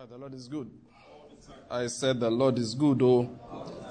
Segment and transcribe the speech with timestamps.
[0.00, 0.70] right, the Lord is good.
[1.70, 3.28] I said the Lord is good, oh.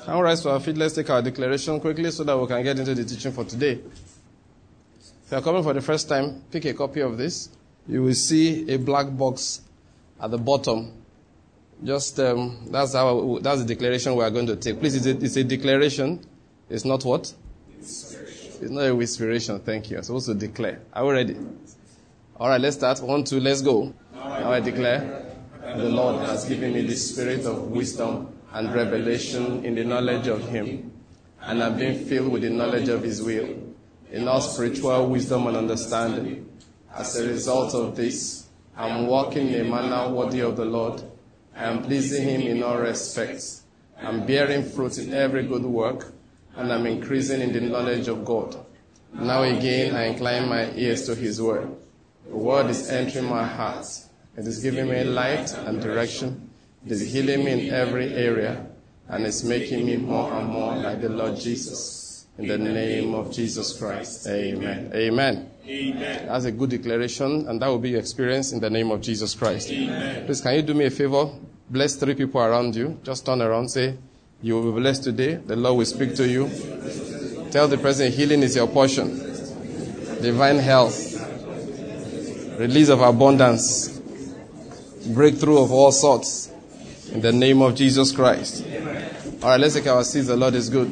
[0.03, 0.75] Can we rise to our feet?
[0.75, 3.73] Let's take our declaration quickly so that we can get into the teaching for today.
[3.73, 7.49] If you are coming for the first time, pick a copy of this.
[7.87, 9.61] You will see a black box
[10.19, 10.93] at the bottom.
[11.83, 14.79] Just um, that's how that's the declaration we are going to take.
[14.79, 16.25] Please, it's a, it's a declaration.
[16.69, 17.31] It's not what?
[17.77, 19.59] It's not a whisperation.
[19.59, 19.97] Thank you.
[19.97, 20.81] I'm supposed to declare.
[20.91, 21.37] Are we ready?
[22.35, 22.99] All right, let's start.
[23.01, 23.93] One, two, let's go.
[24.13, 25.28] Now I declare
[25.77, 30.47] the Lord has given me the spirit of wisdom and revelation in the knowledge of
[30.49, 30.91] Him,
[31.41, 33.55] and I've been filled with the knowledge of His will,
[34.11, 36.49] in all spiritual wisdom and understanding.
[36.95, 41.03] As a result of this, I'm walking in a manner worthy of the Lord.
[41.55, 43.63] I am pleasing Him in all respects.
[44.01, 46.11] I'm bearing fruit in every good work,
[46.55, 48.57] and I'm increasing in the knowledge of God.
[49.13, 51.69] Now again, I incline my ears to His word.
[52.27, 53.85] The word is entering my heart.
[54.39, 56.49] It is giving me light and direction.
[56.85, 58.65] It is healing me in every area,
[59.09, 62.25] and it's making me more and more like the Lord Jesus.
[62.37, 64.25] In the name of Jesus Christ.
[64.27, 64.91] Amen.
[64.95, 65.51] Amen.
[65.67, 66.25] Amen.
[66.25, 69.35] That's a good declaration, and that will be your experience in the name of Jesus
[69.35, 69.71] Christ.
[69.71, 70.25] Amen.
[70.25, 71.29] Please, can you do me a favor?
[71.69, 72.97] Bless three people around you.
[73.03, 73.97] Just turn around, say,
[74.41, 75.35] You will be blessed today.
[75.35, 76.49] The Lord will speak to you.
[77.51, 79.17] Tell the person healing is your portion,
[80.21, 80.97] divine health,
[82.57, 83.98] release of abundance,
[85.07, 86.51] breakthrough of all sorts.
[87.11, 88.65] In the name of Jesus Christ.
[89.41, 90.27] All right, let's take our seats.
[90.27, 90.91] The Lord is good.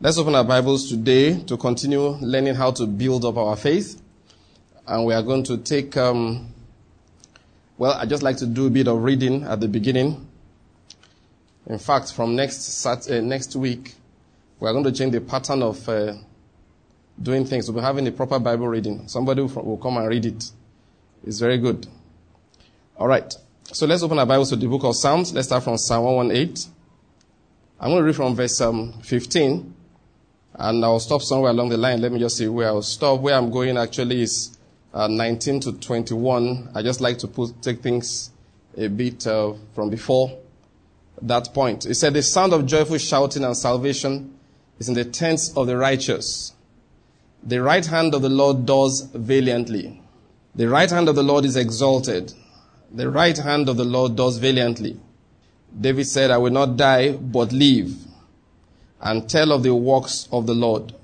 [0.00, 4.00] Let's open our Bibles today to continue learning how to build up our faith.
[4.86, 6.52] And we are going to take, um,
[7.78, 10.26] well, I just like to do a bit of reading at the beginning.
[11.66, 13.94] In fact, from next Sat- uh, next week,
[14.60, 16.14] we are going to change the pattern of uh,
[17.20, 17.70] doing things.
[17.70, 19.08] We'll be having a proper Bible reading.
[19.08, 20.50] Somebody will come and read it.
[21.26, 21.86] It's very good.
[22.98, 23.32] All right.
[23.72, 25.32] So let's open our Bibles to the book of Psalms.
[25.32, 26.70] Let's start from Psalm 118.
[27.80, 29.74] I'm going to read from verse um, 15.
[30.56, 32.02] And I'll stop somewhere along the line.
[32.02, 33.20] Let me just see where I'll stop.
[33.20, 34.58] Where I'm going actually is
[34.92, 36.68] uh, 19 to 21.
[36.74, 38.30] I just like to put, take things
[38.76, 40.38] a bit uh, from before
[41.22, 41.86] that point.
[41.86, 44.34] It said, The sound of joyful shouting and salvation
[44.78, 46.52] is in the tents of the righteous.
[47.42, 50.02] The right hand of the Lord does valiantly.
[50.54, 52.32] The right hand of the Lord is exalted.
[52.92, 55.00] The right hand of the Lord does valiantly.
[55.78, 57.92] David said, I will not die, but live
[59.04, 60.94] and tell of the works of the Lord.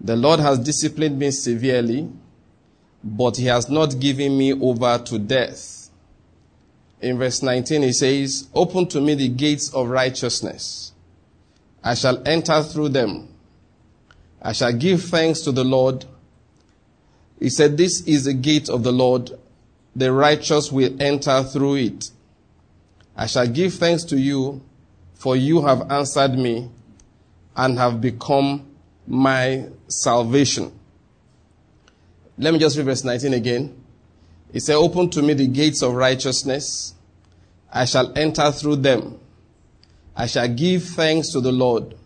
[0.00, 2.08] The Lord has disciplined me severely,
[3.02, 5.90] but he has not given me over to death.
[7.00, 10.92] In verse 19, he says, Open to me the gates of righteousness.
[11.82, 13.28] I shall enter through them.
[14.42, 16.04] I shall give thanks to the Lord.
[17.40, 19.30] He said, This is the gate of the Lord.
[19.94, 22.10] The righteous will enter through it.
[23.16, 24.62] I shall give thanks to you,
[25.14, 26.70] for you have answered me
[27.56, 28.66] and have become
[29.06, 30.72] my salvation.
[32.36, 33.84] Let me just read verse 19 again.
[34.52, 36.94] He said, Open to me the gates of righteousness.
[37.72, 39.18] I shall enter through them.
[40.16, 41.96] I shall give thanks to the Lord.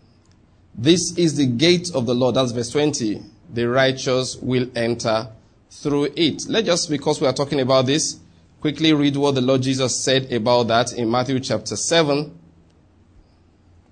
[0.75, 2.35] This is the gate of the Lord.
[2.35, 3.21] That's verse 20.
[3.53, 5.29] The righteous will enter
[5.69, 6.43] through it.
[6.49, 8.19] Let's just, because we are talking about this,
[8.59, 12.39] quickly read what the Lord Jesus said about that in Matthew chapter 7.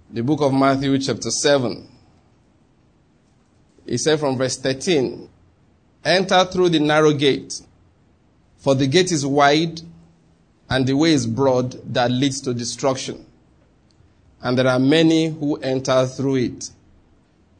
[0.09, 1.87] The book of Matthew chapter 7.
[3.85, 5.29] He said from verse 13,
[6.03, 7.61] Enter through the narrow gate,
[8.57, 9.81] for the gate is wide
[10.69, 13.25] and the way is broad that leads to destruction.
[14.41, 16.69] And there are many who enter through it.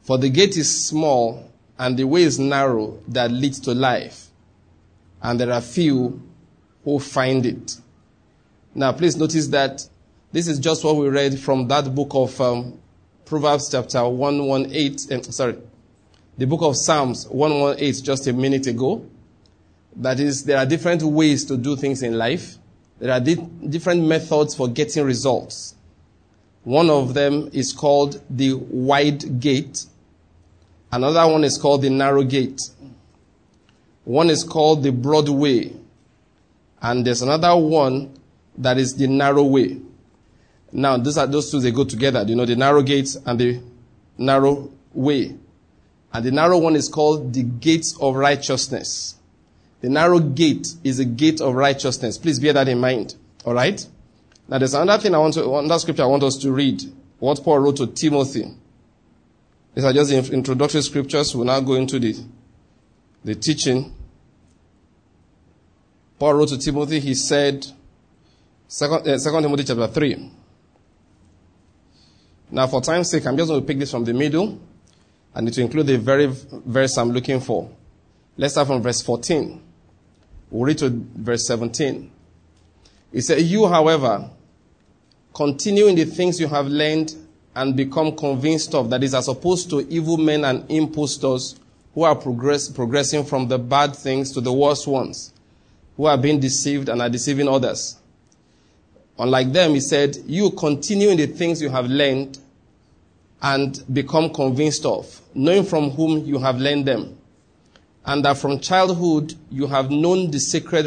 [0.02, 4.28] For the gate is small and the way is narrow that leads to life.
[5.22, 6.22] And there are few
[6.84, 7.76] who find it.
[8.74, 9.86] Now, please notice that
[10.32, 12.78] this is just what we read from that book of um,
[13.24, 15.58] Proverbs chapter 118, um, sorry,
[16.38, 19.06] the book of Psalms 118 just a minute ago.
[19.96, 22.56] That is, there are different ways to do things in life.
[22.98, 23.34] There are di-
[23.68, 25.74] different methods for getting results.
[26.64, 29.84] One of them is called the wide gate.
[30.92, 32.60] Another one is called the narrow gate.
[34.04, 35.72] One is called the broad way.
[36.82, 38.14] And there's another one
[38.58, 39.80] that is the narrow way.
[40.70, 42.24] Now, those are those two, they go together.
[42.26, 43.60] You know, the narrow gate and the
[44.18, 45.36] narrow way.
[46.12, 49.16] And the narrow one is called the gates of righteousness.
[49.80, 52.18] The narrow gate is a gate of righteousness.
[52.18, 53.14] Please bear that in mind.
[53.44, 53.84] All right?
[54.48, 56.82] Now, there's another thing I want to, another scripture I want us to read.
[57.18, 58.44] What Paul wrote to Timothy.
[59.74, 61.34] These are just the introductory scriptures.
[61.34, 62.16] We'll now go into the,
[63.24, 63.94] the teaching.
[66.18, 67.66] Paul wrote to Timothy, he said,
[68.68, 70.30] Second, uh, Timothy chapter 3.
[72.52, 74.60] Now, for time's sake, I'm just going to pick this from the middle,
[75.34, 77.70] and it will include the very verse I'm looking for.
[78.36, 79.60] Let's start from verse 14.
[80.50, 82.10] We'll read to verse 17.
[83.12, 84.30] He said, You, however,
[85.34, 87.14] continue in the things you have learned
[87.54, 91.58] and become convinced of, that is, as opposed to evil men and impostors
[91.94, 95.32] who are progress, progressing from the bad things to the worse ones,
[95.96, 97.98] who are being deceived and are deceiving others.
[99.18, 102.38] Unlike them, he said, You continue in the things you have learned
[103.42, 107.18] and become convinced of, knowing from whom you have learned them,
[108.06, 110.86] and that from childhood you have known the sacred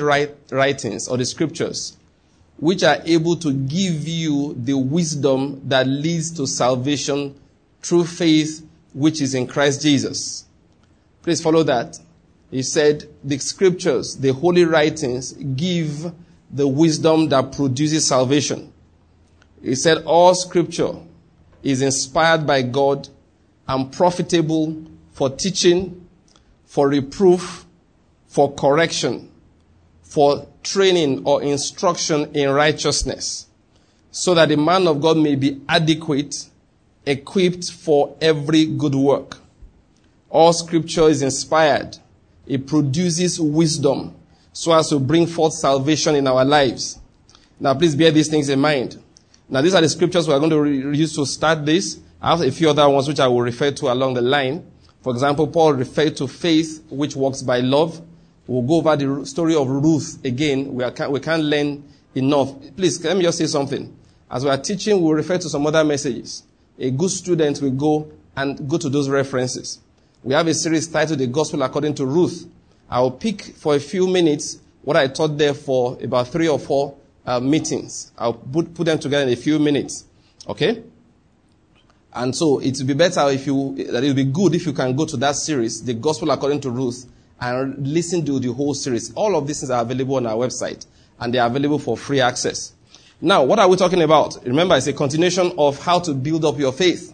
[0.52, 1.98] writings or the scriptures,
[2.57, 7.36] which are able to give you the wisdom that leads to salvation
[7.81, 10.46] through faith which is in Christ Jesus.
[11.22, 12.00] Please follow that.
[12.52, 16.12] He said, the scriptures, the holy writings give
[16.52, 18.72] the wisdom that produces salvation.
[19.62, 20.94] He said, all scripture
[21.63, 23.10] is inspired by God
[23.68, 26.07] and profitable for teaching,
[26.66, 27.66] for reproof,
[28.28, 29.31] for correction,
[30.16, 33.48] for training or instruction in righteousness,
[34.12, 36.50] so that the man of God may be adequate,
[37.06, 39.40] equipped for every good work.
[40.30, 41.98] All scripture is inspired.
[42.48, 44.16] It produces wisdom
[44.54, 46.98] so as to bring forth salvation in our lives.
[47.60, 48.98] Now please bear these things in mind.
[49.50, 52.00] Now, these are the scriptures we are going to re- use to start this.
[52.22, 54.66] I have a few other ones which I will refer to along the line.
[55.02, 58.02] For example, Paul referred to faith which works by love.
[58.47, 60.74] We'll go over the story of Ruth again.
[60.74, 61.83] We, are, we can't learn
[62.13, 62.53] enough.
[62.75, 63.95] Please, let me just say something.
[64.30, 66.44] As we are teaching, we'll refer to some other messages.
[66.77, 69.80] A good student will go and go to those references.
[70.24, 72.47] We have a series titled The Gospel According to Ruth.
[72.89, 76.59] I will pick for a few minutes what I taught there for about three or
[76.59, 76.95] four
[77.25, 78.12] uh, meetings.
[78.18, 80.06] I'll put, put them together in a few minutes.
[80.47, 80.83] Okay?
[82.13, 84.74] And so it would be better if you, that it would be good if you
[84.74, 87.06] can go to that series, The Gospel According to Ruth,
[87.40, 89.14] and listen to the whole series.
[89.14, 90.86] All of these things are available on our website,
[91.20, 92.74] and they are available for free access.
[93.22, 94.38] Now, what are we talking about?
[94.46, 97.14] Remember, it's a continuation of how to build up your faith.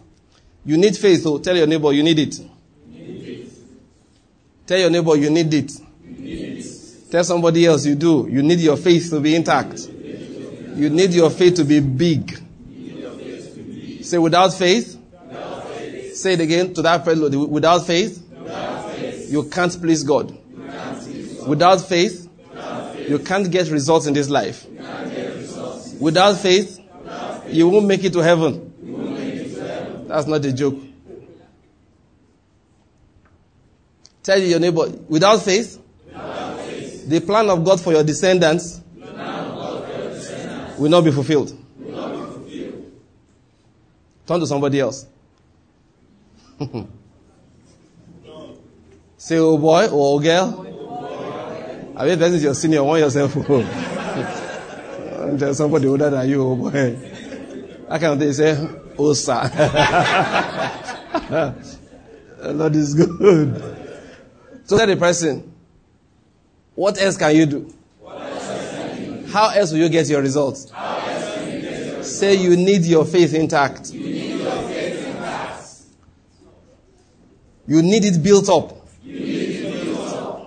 [0.64, 2.40] You need faith, so tell your neighbor you need it.
[4.66, 5.72] Tell your neighbor you need it.
[7.10, 8.28] Tell somebody else you do.
[8.30, 9.88] You need your faith to be intact.
[10.74, 12.38] You need your faith to be big.
[14.02, 14.98] Say, without faith,
[15.28, 16.16] without faith.
[16.16, 17.46] Say it again to that fellow.
[17.46, 18.21] Without faith.
[19.32, 20.38] You can't please God.
[21.46, 22.28] Without, faith,
[23.08, 24.66] you can't get results in this life.
[25.98, 26.78] Without faith,
[27.48, 30.04] you won't make it to heaven.
[30.06, 30.78] That's not a joke.
[34.22, 38.82] Tell your neighbor, without faith, without faith the plan of God for your descendants
[40.78, 41.58] will not fulfilled.
[41.80, 42.92] Not be fulfilled.
[44.26, 45.06] Turn to somebody else.
[49.22, 50.66] Say, oh boy, oh girl.
[51.96, 53.32] I mean, that is your senior, want yourself.
[55.38, 56.98] Tell somebody older than you, oh boy.
[57.88, 58.58] I can't they say,
[58.98, 59.48] oh sir.
[62.46, 63.54] Lord is good.
[64.64, 65.52] So tell the person,
[66.74, 67.72] what else can you do?
[69.28, 70.72] How else will you get your results?
[72.02, 73.92] Say you need your faith intact.
[73.92, 75.64] You need, faith intact.
[77.68, 78.81] you need it built up.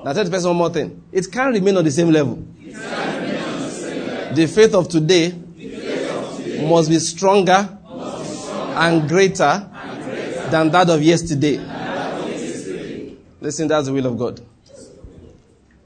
[0.06, 1.02] Now tell the person one more thing.
[1.12, 2.36] It can't remain on the same level.
[2.64, 4.36] The, same level.
[4.36, 9.68] the faith of today, today must, be stronger, stronger and, greater
[10.06, 11.56] greater than that of yesterday.
[11.58, 13.18] That of yesterday.
[13.42, 14.42] Listen, that's the will of God.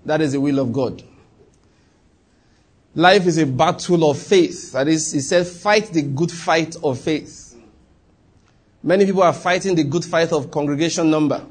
[0.03, 1.01] That is the will of God.
[2.95, 4.73] Life is a battle of faith.
[4.73, 7.55] That is, he said, fight the good fight of faith.
[8.83, 11.45] Many people are fighting the good fight of congregation number.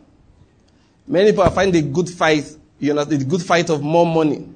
[1.09, 4.47] Many people are fighting the good fight, you know, the good fight of more money.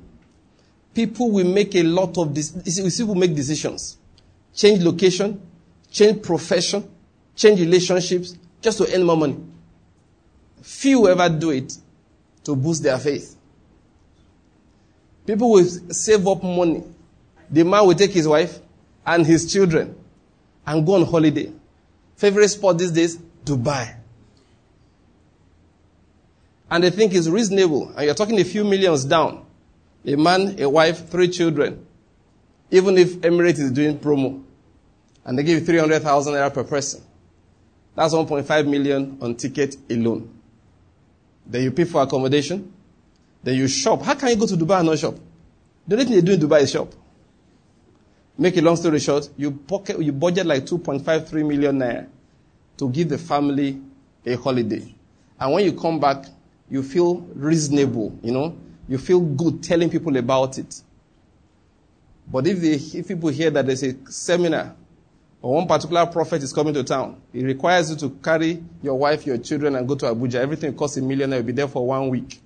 [0.94, 2.52] People will make a lot of this.
[2.54, 3.96] We see people make decisions,
[4.54, 5.40] change location,
[5.90, 6.88] change profession,
[7.34, 9.36] change relationships, just to earn more money.
[10.62, 11.76] Few ever do it
[12.44, 13.36] to boost their faith.
[15.26, 16.82] People will save up money.
[17.50, 18.58] The man will take his wife
[19.06, 19.96] and his children
[20.66, 21.52] and go on holiday.
[22.16, 23.16] Favorite spot these days?
[23.44, 23.96] Dubai.
[26.72, 27.92] And they think it's reasonable.
[27.94, 29.44] And you're talking a few millions down.
[30.06, 31.86] A man, a wife, three children.
[32.70, 34.42] Even if Emirates is doing promo.
[35.22, 37.02] And they give you 300,000 naira per person.
[37.94, 40.30] That's 1.5 million on ticket alone.
[41.44, 42.72] Then you pay for accommodation.
[43.42, 44.00] Then you shop.
[44.00, 45.16] How can you go to Dubai and not shop?
[45.86, 46.88] The only thing they do in Dubai is shop.
[48.38, 52.08] Make a long story short, you pocket, you budget like 2.53 million naira
[52.78, 53.78] to give the family
[54.24, 54.94] a holiday.
[55.38, 56.24] And when you come back,
[56.70, 58.56] you feel reasonable, you know,
[58.88, 60.82] you feel good telling people about it.
[62.30, 64.74] But if, they, if people hear that there's a seminar
[65.40, 69.26] or one particular prophet is coming to town, it requires you to carry your wife,
[69.26, 70.36] your children, and go to Abuja.
[70.36, 72.40] Everything costs a million, you'll be there for one week.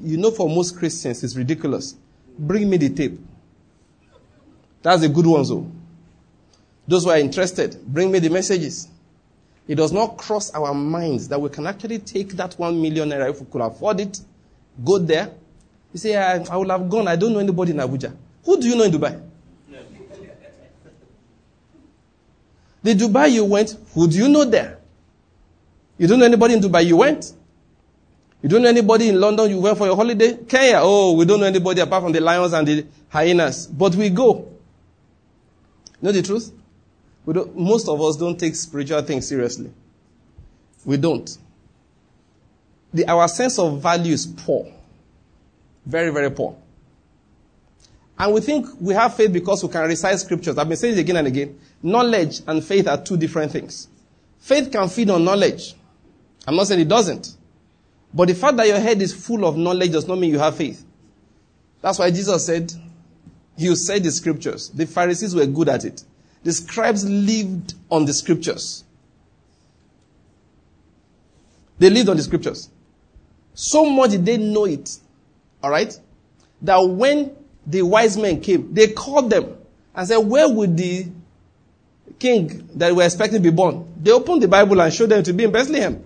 [0.00, 1.96] You know, for most Christians, it's ridiculous.
[2.38, 3.18] Bring me the tape.
[4.82, 5.70] That's a good one, though.
[6.86, 8.88] Those who are interested, bring me the messages.
[9.68, 13.28] It does not cross our minds that we can actually take that one million naira
[13.30, 14.18] if we could afford it,
[14.82, 15.30] go there.
[15.92, 17.06] You say, I, I will have gone.
[17.06, 18.16] I don't know anybody in Abuja.
[18.44, 19.20] Who do you know in Dubai?
[22.82, 24.78] The Dubai you went, who do you know there?
[25.98, 27.34] You don't know anybody in Dubai you went?
[28.40, 30.36] You don't know anybody in London you went for your holiday?
[30.48, 33.66] Kenya, oh, we don't know anybody apart from the lions and the hyenas.
[33.66, 34.48] But we go.
[36.00, 36.52] You know the truth?
[37.54, 39.70] Most of us don't take spiritual things seriously.
[40.84, 41.36] We don't.
[42.92, 44.72] The, our sense of value is poor.
[45.84, 46.56] Very, very poor.
[48.18, 50.58] And we think we have faith because we can recite scriptures.
[50.58, 51.60] I've been saying it again and again.
[51.82, 53.88] Knowledge and faith are two different things.
[54.38, 55.74] Faith can feed on knowledge.
[56.46, 57.36] I'm not saying it doesn't.
[58.12, 60.56] But the fact that your head is full of knowledge does not mean you have
[60.56, 60.84] faith.
[61.80, 62.72] That's why Jesus said,
[63.56, 64.70] You said the scriptures.
[64.70, 66.02] The Pharisees were good at it.
[66.48, 68.82] The scribes lived on the scriptures.
[71.78, 72.70] They lived on the scriptures.
[73.52, 74.96] So much did they know it.
[75.62, 76.00] Alright?
[76.62, 77.36] That when
[77.66, 79.58] the wise men came, they called them
[79.94, 81.08] and said, Where would the
[82.18, 83.86] king that we are expecting to be born?
[84.02, 86.02] They opened the Bible and showed them to be in Bethlehem.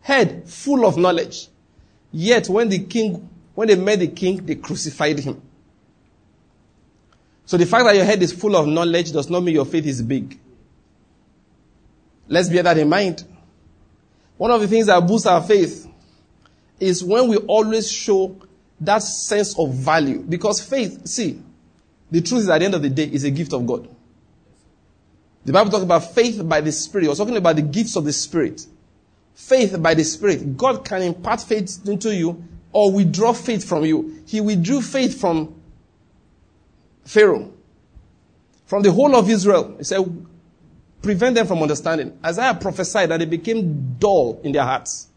[0.00, 1.46] Head full of knowledge.
[2.10, 5.40] Yet when the king, when they met the king, they crucified him.
[7.44, 9.86] So the fact that your head is full of knowledge does not mean your faith
[9.86, 10.38] is big.
[12.28, 13.24] Let's bear that in mind.
[14.36, 15.86] One of the things that boosts our faith
[16.80, 18.36] is when we always show
[18.80, 20.18] that sense of value.
[20.18, 21.40] Because faith, see,
[22.10, 23.88] the truth is at the end of the day is a gift of God.
[25.44, 27.08] The Bible talks about faith by the Spirit.
[27.08, 28.66] We're talking about the gifts of the Spirit.
[29.34, 30.56] Faith by the Spirit.
[30.56, 34.22] God can impart faith into you or withdraw faith from you.
[34.26, 35.61] He withdrew faith from
[37.04, 37.52] Pharaoh,
[38.66, 39.74] from the whole of Israel.
[39.78, 40.26] He said,
[41.02, 42.18] prevent them from understanding.
[42.24, 45.08] Isaiah prophesied that they became dull in their hearts.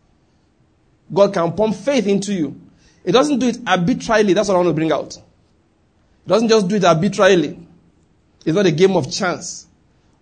[1.13, 2.59] God can pump faith into you.
[3.03, 4.33] It doesn't do it arbitrarily.
[4.33, 5.15] That's what I want to bring out.
[5.15, 7.59] It doesn't just do it arbitrarily.
[8.43, 9.67] It's not a game of chance.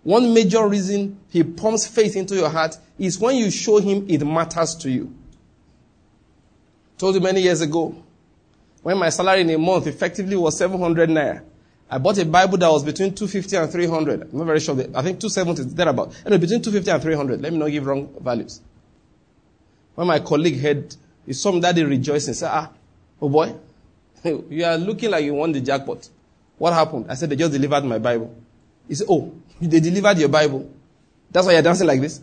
[0.02, 4.24] One major reason he pumps faith into your heart is when you show him it
[4.24, 5.14] matters to you.
[6.98, 7.96] Told you many years ago,
[8.82, 11.42] when my salary in a month effectively was 700 naira,
[11.94, 14.22] I bought a Bible that was between 250 and 300.
[14.22, 14.74] I'm not very sure.
[14.74, 16.12] I think 270 is thereabout.
[16.26, 17.40] Anyway, between 250 and 300.
[17.40, 18.60] Let me not give wrong values.
[19.94, 22.34] When my colleague heard, he saw me that day rejoicing.
[22.34, 22.70] Said, ah,
[23.22, 23.54] oh boy,
[24.24, 26.08] you are looking like you won the jackpot.
[26.58, 27.06] What happened?
[27.08, 28.34] I said, they just delivered my Bible.
[28.88, 30.68] He said, oh, they delivered your Bible.
[31.30, 32.20] That's why you're dancing like this?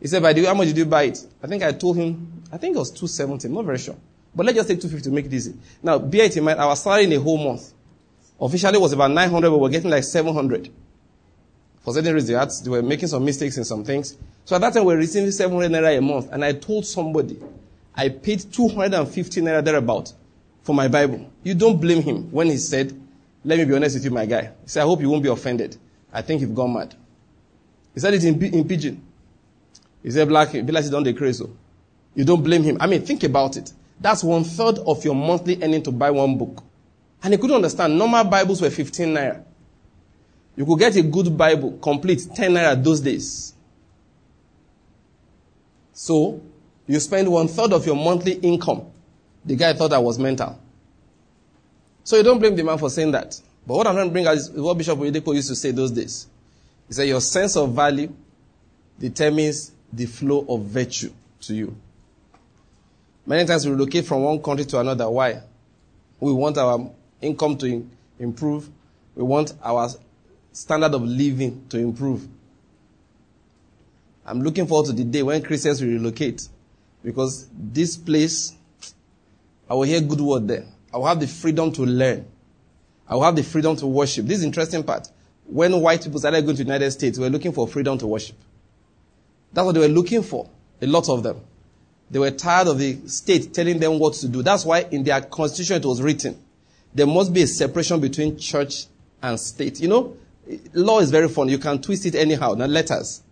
[0.00, 1.24] He said, by the way, how much did you buy it?
[1.40, 3.46] I think I told him, I think it was 270.
[3.46, 3.94] I'm not very sure.
[4.34, 5.54] But let's just take 250 to make it easy.
[5.80, 7.72] Now, bear it in mind, I was salary in a whole month.
[8.42, 10.68] Officially it was about 900, but we're getting like 700.
[11.82, 14.16] For certain reasons, they were making some mistakes in some things.
[14.44, 16.28] So at that time, we were receiving 700 naira a month.
[16.32, 17.38] And I told somebody,
[17.94, 20.12] I paid 250 naira thereabout
[20.64, 21.30] for my Bible.
[21.44, 22.92] You don't blame him when he said,
[23.44, 24.50] let me be honest with you, my guy.
[24.62, 25.76] He said, I hope you won't be offended.
[26.12, 26.96] I think you've gone mad.
[27.94, 29.00] He said it in, in pidgin.
[30.02, 31.38] He said, black, be like don't decrease.
[31.38, 31.44] So.
[31.44, 31.56] Oh.
[32.16, 32.76] You don't blame him.
[32.80, 33.72] I mean, think about it.
[34.00, 36.64] That's one third of your monthly earning to buy one book.
[37.22, 37.96] And he couldn't understand.
[37.96, 39.44] Normal Bibles were 15 naira.
[40.56, 43.54] You could get a good Bible, complete, 10 naira those days.
[45.92, 46.42] So,
[46.86, 48.86] you spend one third of your monthly income.
[49.44, 50.58] The guy thought I was mental.
[52.04, 53.40] So you don't blame the man for saying that.
[53.66, 55.90] But what I'm trying to bring out is what Bishop Oyedepo used to say those
[55.90, 56.26] days.
[56.88, 58.12] He said, Your sense of value
[58.98, 61.12] determines the flow of virtue
[61.42, 61.76] to you.
[63.24, 65.08] Many times we relocate from one country to another.
[65.08, 65.42] Why?
[66.18, 66.90] We want our
[67.22, 67.88] income to
[68.18, 68.68] improve.
[69.14, 69.88] We want our
[70.52, 72.26] standard of living to improve.
[74.24, 76.46] I'm looking forward to the day when Christians will relocate
[77.02, 78.54] because this place,
[79.68, 80.64] I will hear good word there.
[80.92, 82.26] I will have the freedom to learn.
[83.08, 84.26] I will have the freedom to worship.
[84.26, 85.08] This is interesting part.
[85.46, 88.06] When white people started going to the United States, we were looking for freedom to
[88.06, 88.36] worship.
[89.52, 90.48] That's what they were looking for.
[90.80, 91.40] A lot of them.
[92.10, 94.42] They were tired of the state telling them what to do.
[94.42, 96.38] That's why in their constitution it was written.
[96.94, 98.86] There must be a separation between church
[99.22, 99.80] and state.
[99.80, 100.16] You know,
[100.74, 101.48] law is very fun.
[101.48, 103.22] You can twist it anyhow, not letters.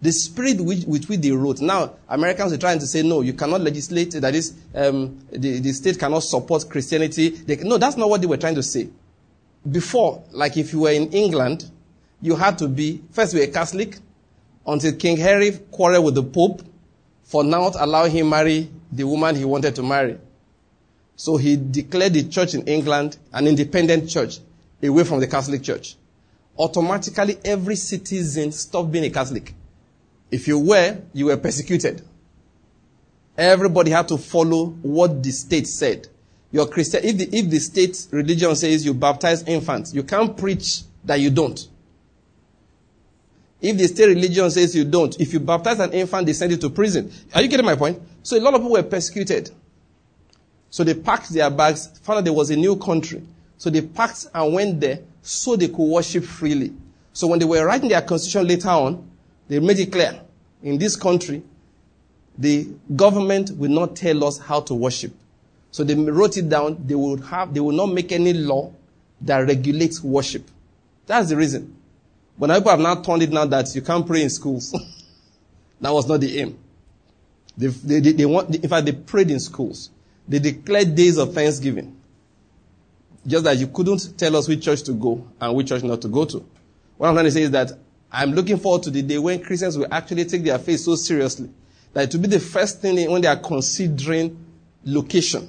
[0.00, 1.60] The spirit with, with which they wrote.
[1.60, 5.72] Now, Americans are trying to say, no, you cannot legislate, that is, um, the, the
[5.72, 7.28] state cannot support Christianity.
[7.28, 8.88] They, no, that's not what they were trying to say.
[9.70, 11.70] Before, like if you were in England,
[12.20, 13.98] you had to be, first you were a Catholic,
[14.66, 16.62] until King Henry quarreled with the Pope
[17.22, 20.18] for not allowing him marry the woman he wanted to marry.
[21.16, 24.38] So he declared the church in England an independent church
[24.82, 25.96] away from the Catholic Church.
[26.58, 29.54] Automatically, every citizen stopped being a Catholic.
[30.30, 32.02] If you were, you were persecuted.
[33.36, 36.08] Everybody had to follow what the state said.
[36.50, 40.82] Your Christian, if the, if the state religion says you baptize infants, you can't preach
[41.04, 41.68] that you don't.
[43.60, 46.58] If the state religion says you don't, if you baptize an infant, they send you
[46.58, 47.10] to prison.
[47.34, 48.02] Are you getting my point?
[48.22, 49.50] So a lot of people were persecuted.
[50.72, 53.22] So they packed their bags, found out there was a new country.
[53.58, 56.72] So they packed and went there so they could worship freely.
[57.12, 59.06] So when they were writing their constitution later on,
[59.48, 60.18] they made it clear.
[60.62, 61.42] In this country,
[62.38, 65.12] the government will not tell us how to worship.
[65.72, 66.82] So they wrote it down.
[66.86, 68.72] They will have, they will not make any law
[69.20, 70.48] that regulates worship.
[71.06, 71.76] That's the reason.
[72.38, 74.70] But now people have now turned it now that you can't pray in schools.
[75.82, 76.58] that was not the aim.
[77.58, 79.90] They, they, they, they want, in fact, they prayed in schools.
[80.28, 81.96] They declared days of thanksgiving.
[83.26, 86.08] Just that you couldn't tell us which church to go and which church not to
[86.08, 86.44] go to.
[86.96, 87.72] What I'm trying to say is that
[88.10, 91.50] I'm looking forward to the day when Christians will actually take their faith so seriously
[91.92, 94.44] that it will be the first thing when they are considering
[94.84, 95.48] location.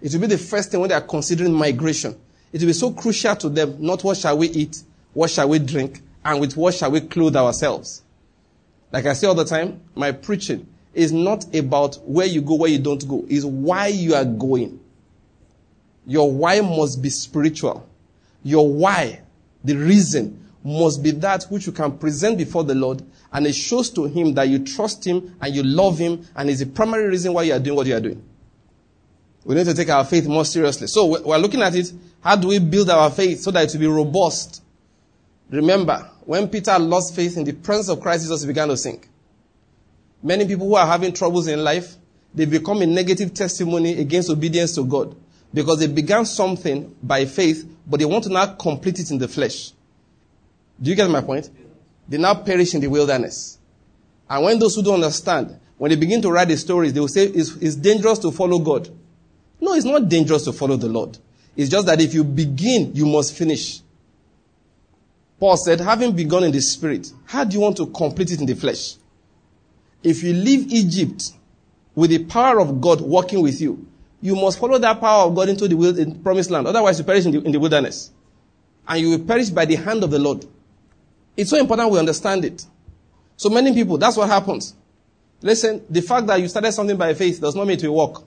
[0.00, 2.18] It will be the first thing when they are considering migration.
[2.52, 4.82] It will be so crucial to them, not what shall we eat,
[5.12, 8.02] what shall we drink, and with what shall we clothe ourselves.
[8.92, 10.66] Like I say all the time, my preaching
[10.98, 13.24] is not about where you go, where you don't go.
[13.28, 14.80] It's why you are going.
[16.06, 17.88] Your why must be spiritual.
[18.42, 19.20] Your why,
[19.62, 23.90] the reason, must be that which you can present before the Lord and it shows
[23.90, 27.32] to Him that you trust Him and you love Him and is the primary reason
[27.32, 28.22] why you are doing what you are doing.
[29.44, 30.88] We need to take our faith more seriously.
[30.88, 31.92] So we're looking at it.
[32.20, 34.62] How do we build our faith so that it will be robust?
[35.48, 39.08] Remember, when Peter lost faith in the presence of Christ, Jesus began to sink.
[40.22, 41.94] Many people who are having troubles in life,
[42.34, 45.16] they become a negative testimony against obedience to God
[45.52, 49.28] because they began something by faith, but they want to now complete it in the
[49.28, 49.72] flesh.
[50.80, 51.50] Do you get my point?
[52.08, 53.58] They now perish in the wilderness.
[54.28, 57.08] And when those who don't understand, when they begin to write the stories, they will
[57.08, 58.88] say it's, it's dangerous to follow God.
[59.60, 61.18] No, it's not dangerous to follow the Lord.
[61.56, 63.80] It's just that if you begin, you must finish.
[65.40, 68.46] Paul said, having begun in the spirit, how do you want to complete it in
[68.46, 68.96] the flesh?
[70.02, 71.32] If you leave Egypt
[71.94, 73.86] with the power of God working with you,
[74.20, 76.66] you must follow that power of God into the promised land.
[76.66, 78.10] Otherwise, you perish in the, in the wilderness.
[78.86, 80.44] And you will perish by the hand of the Lord.
[81.36, 82.66] It's so important we understand it.
[83.36, 84.74] So many people, that's what happens.
[85.40, 88.22] Listen, the fact that you started something by faith does not mean it will work.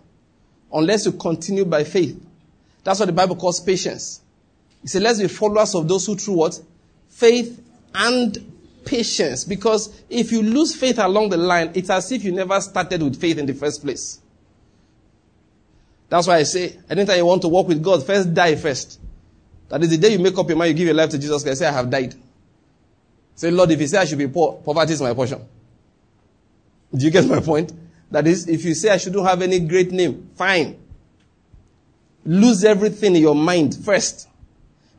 [0.72, 2.18] Unless you continue by faith.
[2.84, 4.22] That's what the Bible calls patience.
[4.84, 6.62] It says, let's be followers of those who through what?
[7.10, 7.62] Faith
[7.94, 8.51] and
[8.86, 9.44] patience.
[9.44, 13.20] Because if you lose faith along the line, it's as if you never started with
[13.20, 14.20] faith in the first place.
[16.10, 19.00] That's why I say, anytime you want to walk with God, first die first.
[19.70, 21.44] That is the day you make up your mind, you give your life to Jesus
[21.44, 22.14] Christ, say, I have died.
[23.36, 25.42] Say, Lord, if you say I should be poor, poverty is my portion.
[26.94, 27.72] Do you get my point?
[28.12, 30.78] That is, if you say I shouldn't have any great name, fine.
[32.26, 34.28] Lose everything in your mind first.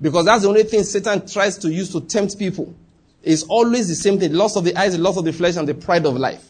[0.00, 2.74] Because that's the only thing Satan tries to use to tempt people.
[3.22, 4.32] It's always the same thing.
[4.32, 6.48] Loss of the eyes, the loss of the flesh, and the pride of life.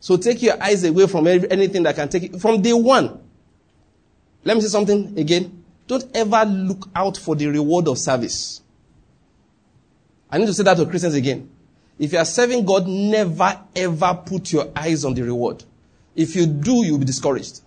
[0.00, 2.40] So take your eyes away from anything that can take it.
[2.40, 3.20] From day one.
[4.44, 5.64] Let me say something again.
[5.86, 8.62] Don't ever look out for the reward of service.
[10.30, 11.50] I need to say that to Christians again.
[11.98, 15.64] If you are serving God, never ever put your eyes on the reward.
[16.14, 17.60] If you do, you will be discouraged.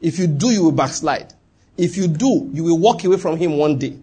[0.00, 1.34] If you do, you will backslide.
[1.76, 3.96] If you do, you will walk away from Him one day.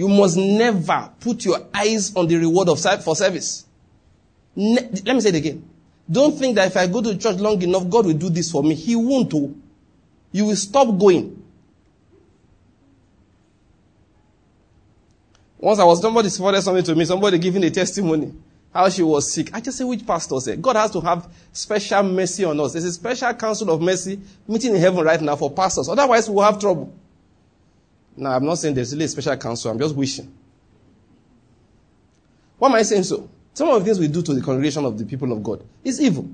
[0.00, 3.66] You must never put your eyes on the reward of for service.
[4.56, 5.62] Ne- Let me say it again.
[6.10, 8.62] Don't think that if I go to church long enough, God will do this for
[8.62, 8.74] me.
[8.74, 9.30] He won't.
[9.34, 9.54] Oh.
[10.32, 11.42] You will stop going.
[15.58, 18.32] Once I was, somebody forwarded something to me, somebody giving a testimony,
[18.72, 19.50] how she was sick.
[19.52, 20.62] I just say, which pastor said?
[20.62, 22.72] God has to have special mercy on us.
[22.72, 25.90] There's a special council of mercy meeting in heaven right now for pastors.
[25.90, 26.90] Otherwise, we'll have trouble.
[28.20, 29.70] Now, I'm not saying there's really a special council.
[29.70, 30.30] I'm just wishing.
[32.58, 33.30] Why am I saying so?
[33.54, 35.98] Some of the things we do to the congregation of the people of God is
[36.00, 36.28] evil.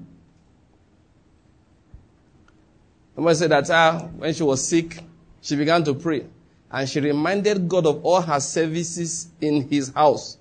[3.14, 4.98] Somebody said that uh, when she was sick,
[5.40, 6.26] she began to pray.
[6.72, 10.38] And she reminded God of all her services in his house.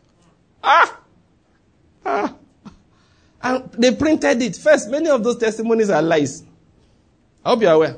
[0.64, 1.00] Ah!
[2.04, 2.36] Ah!
[3.44, 4.56] And they printed it.
[4.56, 6.44] First, many of those testimonies are lies.
[7.46, 7.98] I hope you're aware.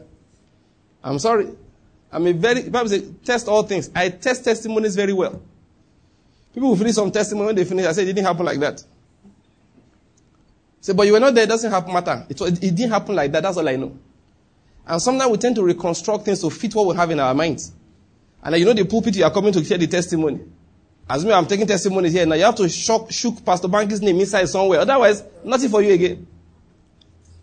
[1.01, 1.47] I'm sorry.
[2.11, 3.89] I'm a very, Bible says, test all things.
[3.93, 5.41] I test testimonies very well.
[6.53, 7.85] People will finish some testimony when they finish.
[7.85, 8.83] I say, it didn't happen like that.
[10.81, 11.43] Say, but you were not there.
[11.43, 12.25] It doesn't happen matter.
[12.29, 13.43] It, it didn't happen like that.
[13.43, 13.97] That's all I know.
[14.87, 17.73] And sometimes we tend to reconstruct things to fit what we have in our minds.
[18.41, 20.39] And you know the pulpit you are coming to hear the testimony.
[21.09, 22.25] As me, I'm taking testimonies here.
[22.25, 24.79] Now you have to shock, shook Pastor Banky's name inside somewhere.
[24.79, 26.27] Otherwise, nothing for you again.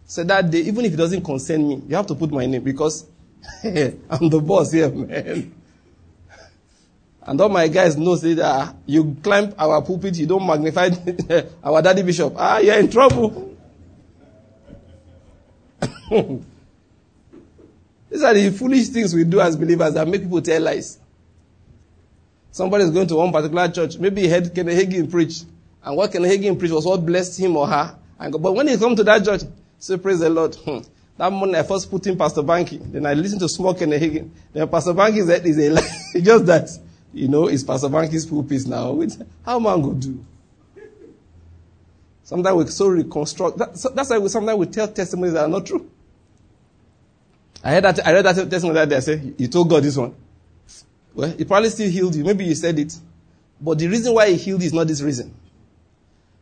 [0.06, 2.62] So that day, even if it doesn't concern me, you have to put my name
[2.62, 3.06] because
[3.64, 5.54] I'm the boss here, man.
[7.26, 10.90] And all my guys know say that you climb our pulpit, you don't magnify
[11.64, 12.34] our daddy bishop.
[12.36, 13.56] Ah, you're in trouble.
[18.10, 20.98] These are the foolish things we do as believers that make people tell lies.
[22.52, 23.98] Somebody is going to one particular church.
[23.98, 25.42] Maybe he heard Kenneth Hagin preach.
[25.82, 27.98] And what Kenneth Hagin preached was what blessed him or her.
[28.18, 29.42] And, but when he come to that church,
[29.78, 30.56] say, praise the Lord.
[31.16, 32.80] That morning I first put in Pastor Banky.
[32.90, 34.30] Then I listened to Small and Hagin.
[34.52, 36.68] Then Pastor Banky said, is a just that,
[37.12, 39.00] you know, it's Pastor Banky's pulpit now.
[39.44, 40.24] How man go do?
[42.24, 43.58] Sometimes we so reconstruct.
[43.58, 45.88] That, so that's why we, sometimes we tell testimonies that are not true.
[47.62, 48.96] I heard that, I read that testimony that day.
[48.96, 50.14] I said, you told God this one.
[51.14, 52.24] Well, he probably still healed you.
[52.24, 52.98] Maybe you said it.
[53.60, 55.32] But the reason why he healed is not this reason.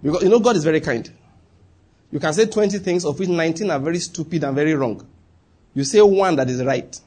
[0.02, 1.10] Because, you know, God is very kind.
[2.12, 5.04] You can say 20 things, of which 19 are very stupid and very wrong.
[5.74, 7.00] You say one that is right.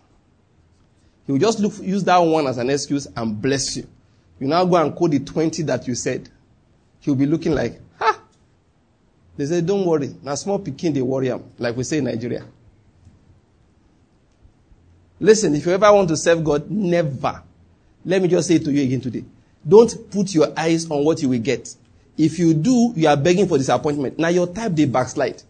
[1.27, 3.87] He will just look, use that one as an excuse and bless you.
[4.39, 6.27] You now go and quote the 20 that you said.
[6.99, 8.19] He'll be looking like, ha!
[9.37, 10.13] They say, don't worry.
[10.23, 12.43] Now small picking, they worry him, like we say in Nigeria.
[15.19, 17.43] Listen, if you ever want to serve God, never.
[18.03, 19.23] Let me just say it to you again today.
[19.67, 21.73] Don't put your eyes on what you will get.
[22.17, 24.17] If you do, you are begging for disappointment.
[24.17, 25.43] Now your type they backslide.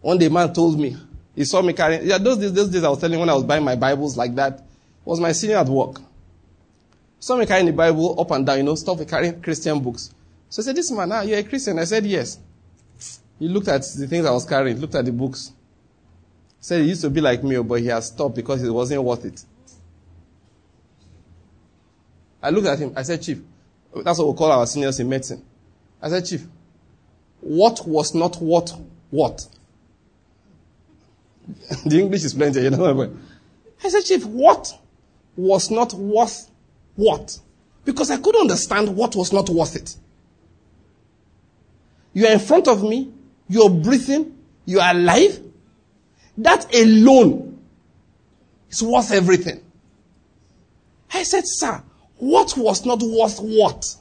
[0.00, 0.96] One day man told me,
[1.34, 3.44] he saw me carrying, yeah, those days, those days I was telling when I was
[3.44, 4.62] buying my Bibles like that,
[5.04, 6.00] was my senior at work.
[7.18, 10.12] Saw me carrying the Bible up and down, you know, stuff carrying Christian books.
[10.48, 11.78] So I said, this man, ah, you're a Christian?
[11.78, 12.38] I said, yes.
[13.38, 15.52] He looked at the things I was carrying, looked at the books.
[16.60, 19.24] Said he used to be like me, but he has stopped because it wasn't worth
[19.24, 19.44] it.
[22.42, 22.92] I looked at him.
[22.94, 23.40] I said, Chief,
[24.04, 25.44] that's what we call our seniors in medicine.
[26.02, 26.46] I said, Chief,
[27.40, 28.74] what was not what?
[29.10, 29.46] What?
[31.86, 33.14] the English is plenty, you know.
[33.82, 34.72] I said, Chief, what
[35.36, 36.50] was not worth
[36.96, 37.38] what?
[37.84, 39.96] Because I couldn't understand what was not worth it.
[42.12, 43.10] You are in front of me,
[43.48, 44.36] you're breathing,
[44.66, 45.40] you are alive.
[46.38, 47.58] That alone
[48.70, 49.62] is worth everything.
[51.12, 51.82] I said, Sir,
[52.16, 53.96] what was not worth what?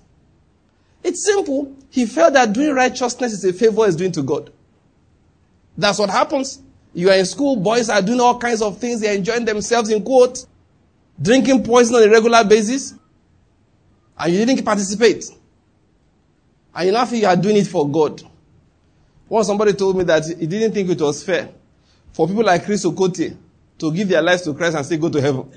[1.03, 1.75] It's simple.
[1.89, 4.51] He felt that doing righteousness is a favor he's doing to God.
[5.77, 6.61] That's what happens.
[6.93, 10.03] You are in school, boys are doing all kinds of things, they're enjoying themselves in
[10.03, 10.45] quote,
[11.21, 12.93] drinking poison on a regular basis,
[14.19, 15.25] and you didn't participate.
[16.75, 18.21] And you now feel you are doing it for God.
[19.29, 21.49] Once somebody told me that he didn't think it was fair
[22.11, 23.37] for people like Chris Okotie
[23.77, 25.49] to give their lives to Christ and still go to heaven.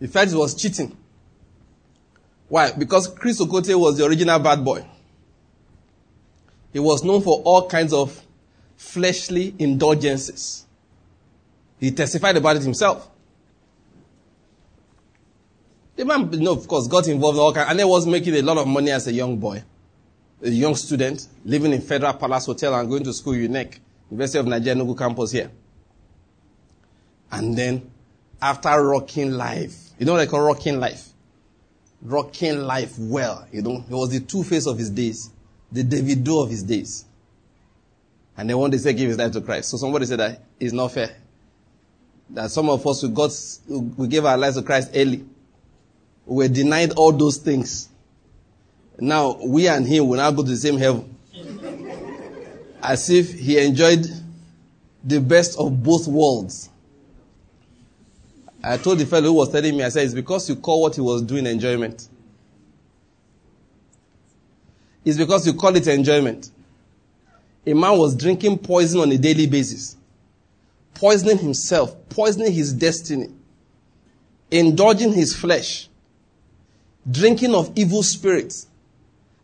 [0.00, 0.96] He felt he was cheating.
[2.48, 2.72] Why?
[2.72, 4.84] Because Chris Okotie was the original bad boy.
[6.72, 8.20] He was known for all kinds of
[8.76, 10.64] fleshly indulgences.
[11.78, 13.08] He testified about it himself.
[15.96, 18.34] The man, you know, of course, got involved in all kinds, and he was making
[18.34, 19.62] a lot of money as a young boy,
[20.42, 23.78] a young student, living in Federal Palace Hotel and going to school UNEC,
[24.10, 25.50] University of Nigeria Enugu campus here.
[27.30, 27.90] And then,
[28.40, 31.10] after rocking life, you know what I call rocking life?
[32.00, 33.46] Rocking life well.
[33.52, 35.28] You know, he was the 2Face of his days,
[35.70, 37.04] the Davido of his days.
[38.34, 39.68] And then one day said, give his life to Christ.
[39.68, 41.14] So somebody said that it's not fair.
[42.30, 43.30] That some of us who got,
[43.68, 45.26] we gave our lives to Christ early.
[46.24, 47.90] We were denied all those things.
[48.98, 51.14] Now, we and him will now go to the same heaven.
[52.82, 54.06] As if he enjoyed
[55.04, 56.70] the best of both worlds.
[58.62, 60.94] I told the fellow who was telling me, I said, it's because you call what
[60.94, 62.08] he was doing enjoyment.
[65.04, 66.50] It's because you call it enjoyment.
[67.66, 69.96] A man was drinking poison on a daily basis,
[70.94, 73.28] poisoning himself, poisoning his destiny,
[74.50, 75.88] indulging his flesh,
[77.10, 78.66] drinking of evil spirits.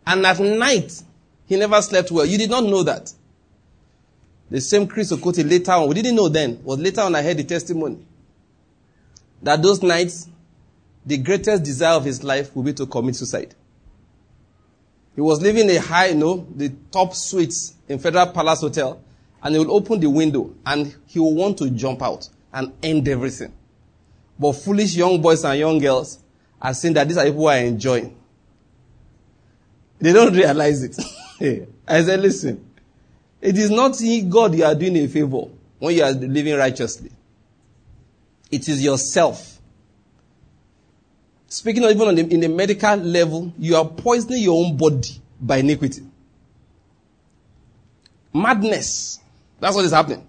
[0.06, 1.02] And at night,
[1.46, 2.26] he never slept well.
[2.26, 3.12] You did not know that.
[4.50, 7.38] The same Chris Okotie later on, we didn't know then, was later on I heard
[7.38, 7.98] the testimony.
[9.42, 10.28] That those nights,
[11.04, 13.54] the greatest desire of his life would be to commit suicide.
[15.14, 19.00] He was living a high, you know, the top suites in Federal Palace Hotel,
[19.42, 23.08] and he would open the window and he would want to jump out and end
[23.08, 23.52] everything.
[24.38, 26.18] But foolish young boys and young girls
[26.60, 28.16] are saying that these are people who are enjoying.
[29.98, 30.98] They don't realize it.
[31.88, 32.68] I said, listen,
[33.40, 35.42] it is not God you are doing a favor
[35.78, 37.10] when you are living righteously.
[38.50, 39.60] It is yourself.
[41.48, 45.58] Speaking of even the, in the medical level, you are poisoning your own body by
[45.58, 46.02] iniquity.
[48.32, 49.20] Madness.
[49.58, 50.26] That's what is happening.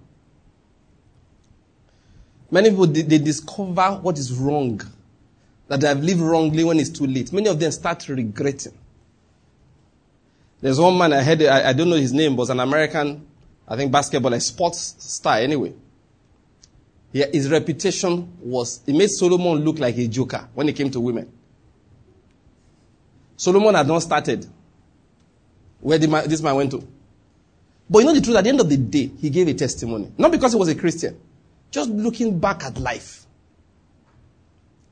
[2.50, 4.82] Many people, they, they discover what is wrong.
[5.68, 7.34] That they have lived wrongly when it's too late.
[7.34, 8.74] Many of them start regretting.
[10.62, 13.28] There's one man I heard, I, I don't know his name, but an American,
[13.68, 15.74] I think basketball, a sports star anyway.
[17.18, 21.32] His reputation was, it made Solomon look like a joker when it came to women.
[23.36, 24.48] Solomon had not started
[25.80, 26.86] where man, this man went to.
[27.90, 30.12] But you know the truth, at the end of the day, he gave a testimony.
[30.18, 31.20] Not because he was a Christian,
[31.72, 33.26] just looking back at life.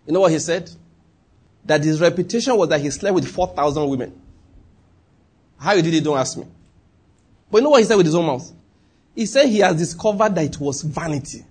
[0.08, 0.70] You know what he said?
[1.66, 4.22] That his reputation was that he slept with 4,000 women.
[5.58, 6.46] How he did it, don't ask me.
[7.52, 8.52] But you know what he said with his own mouth?
[9.16, 11.44] He said he has discovered that it was vanity.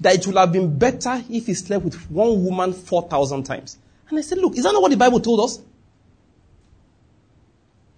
[0.00, 3.78] That it would have been better if he slept with one woman 4,000 times.
[4.08, 5.60] And I said, look, is that not what the Bible told us?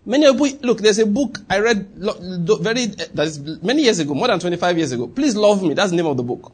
[0.04, 4.14] Many people, look, there's a book I read very, eh, that is many years ago,
[4.14, 5.06] more than 25 years ago.
[5.06, 5.74] Please love me.
[5.74, 6.52] That's the name of the book.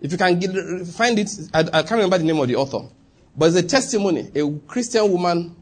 [0.00, 2.88] If you can get, find it, I, I can't remember the name of the author.
[3.36, 4.30] But it's a testimony.
[4.36, 5.56] A Christian woman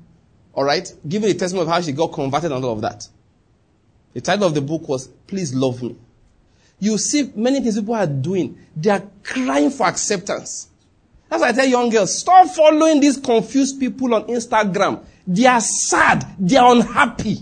[0.56, 0.90] all right?
[1.06, 3.06] Giving a testimony of how she got converted and all of that.
[4.14, 5.94] The title of the book was Please Love Me.
[6.78, 8.58] You see many things people are doing.
[8.76, 10.68] They are crying for acceptance.
[11.28, 15.04] That's why I tell young girls, stop following these confused people on Instagram.
[15.26, 16.24] They are sad.
[16.38, 17.38] They are unhappy.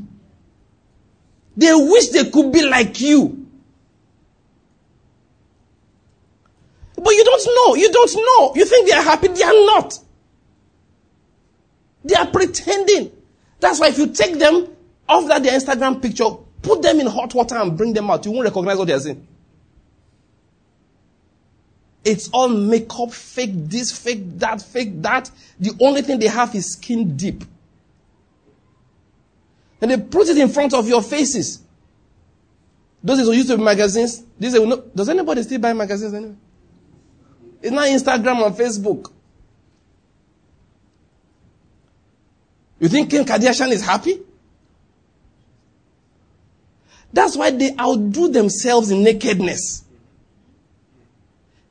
[1.57, 3.47] They wish they could be like you.
[6.97, 7.75] But you don't know.
[7.75, 8.53] You don't know.
[8.55, 9.29] You think they are happy.
[9.29, 9.99] They are not.
[12.05, 13.13] They are pretending.
[13.61, 14.69] That's why if you take them
[15.09, 16.31] off that their Instagram picture,
[16.65, 19.01] put them in hot water and bring them out, you won't recognize what they are
[19.01, 19.25] saying.
[22.05, 25.31] It's all makeup, fake this, fake that, fake that.
[25.61, 27.45] The only thing they have is skin deep.
[29.81, 31.61] And they put it in front of your faces.
[33.03, 34.55] Those who used to be magazines, these
[34.95, 36.35] does anybody still buy magazines anyway?
[37.63, 39.11] It's not Instagram and Facebook.
[42.81, 44.21] You think Kim Kardashian is happy?
[47.15, 49.85] That's why they outdo themselves in nakedness.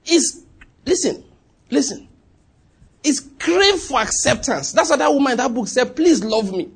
[0.06, 0.45] Is
[0.86, 1.21] listen,
[1.69, 2.08] listen.
[3.03, 4.71] It's crave for acceptance.
[4.71, 6.71] That's what that woman in that book said, please love me.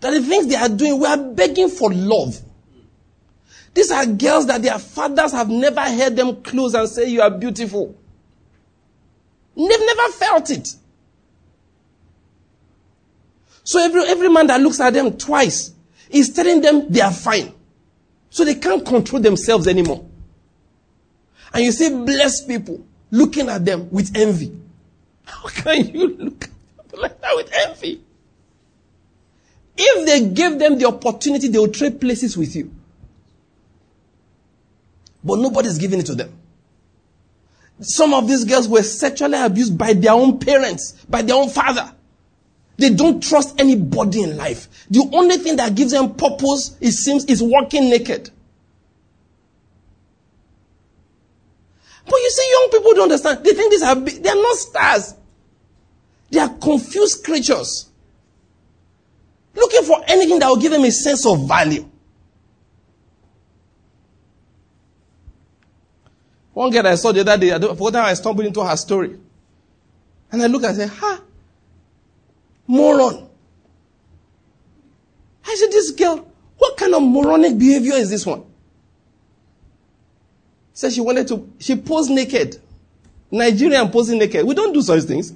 [0.00, 2.40] That the things they are doing, we are begging for love.
[3.74, 7.30] These are girls that their fathers have never heard them close and say, You are
[7.30, 7.96] beautiful.
[9.56, 10.68] They've never felt it.
[13.64, 15.74] So every, every man that looks at them twice
[16.08, 17.54] is telling them they are fine.
[18.30, 20.06] So they can't control themselves anymore.
[21.52, 24.56] And you see blessed people looking at them with envy.
[25.24, 26.44] How can you look
[26.78, 28.00] at them like that with envy?
[29.76, 32.72] If they gave them the opportunity, they will trade places with you.
[35.24, 36.32] But nobody's giving it to them.
[37.80, 41.94] Some of these girls were sexually abused by their own parents, by their own father.
[42.80, 44.86] They don't trust anybody in life.
[44.88, 48.30] The only thing that gives them purpose, it seems, is walking naked.
[52.06, 53.44] But you see, young people don't understand.
[53.44, 55.14] They think these are, they are not stars.
[56.30, 57.90] They are confused creatures.
[59.54, 61.86] Looking for anything that will give them a sense of value.
[66.54, 69.18] One girl I saw the other day, I forgot how I stumbled into her story.
[70.32, 71.20] And I look and say, ha,
[72.70, 73.28] moron.
[75.44, 78.44] I said, this girl, what kind of moronic behavior is this one?
[80.72, 82.60] Said she wanted to, she posed naked.
[83.30, 84.46] Nigerian posing naked.
[84.46, 85.32] We don't do such things.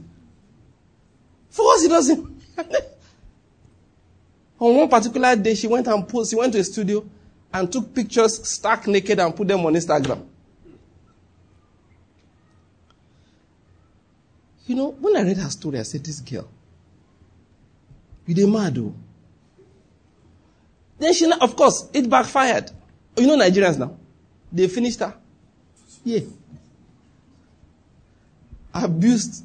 [1.51, 2.42] For us, it doesn't.
[4.59, 7.05] on one particular day, she went and posed, she went to a studio
[7.53, 10.25] and took pictures stark naked and put them on Instagram.
[14.66, 16.49] You know, when I read her story, I said, this girl,
[18.27, 18.95] you dey mad oh.
[20.99, 22.71] Then she, of course, it backfired.
[23.17, 23.97] You know Nigerians now?
[24.53, 25.15] They finished her.
[26.05, 26.21] Yeah.
[28.73, 29.45] Abused.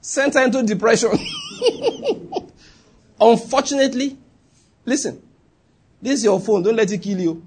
[0.00, 1.10] Sent her into depression.
[3.20, 4.16] Unfortunately,
[4.84, 5.22] listen,
[6.00, 6.62] this is your phone.
[6.62, 7.42] Don't let it kill you.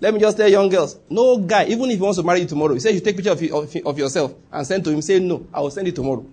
[0.00, 2.46] Let me just tell young girls, no guy, even if he wants to marry you
[2.46, 5.18] tomorrow, he says you take picture of, of, of yourself and send to him, say
[5.18, 6.24] no, I will send it tomorrow.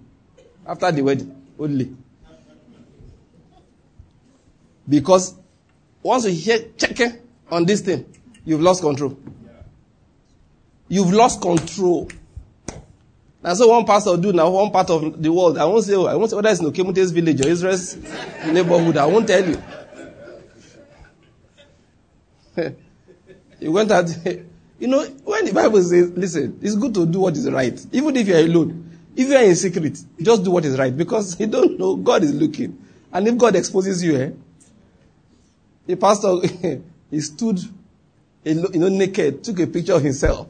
[0.66, 1.94] After the wedding, only.
[4.88, 5.36] Because
[6.02, 7.17] once you hear checking
[7.52, 8.06] on this thing,
[8.45, 9.17] you've lost control.
[10.88, 12.10] You've lost control.
[13.43, 15.58] And so one pastor do now, one part of the world.
[15.58, 17.95] I won't say, I won't say whether it's in Okemute's village or Israel's
[18.45, 18.97] neighborhood.
[18.97, 19.62] I won't tell you.
[23.60, 24.10] he went out.
[24.80, 28.15] You know, when the Bible says, listen, it's good to do what is right, even
[28.15, 28.84] if you're alone.
[29.15, 32.34] If you're in secret, just do what is right because you don't know God is
[32.34, 32.78] looking.
[33.12, 34.32] And if God exposes you, eh,
[35.88, 36.36] the pastor,
[37.12, 37.60] he stood,
[38.43, 40.47] you know, naked, took a picture of himself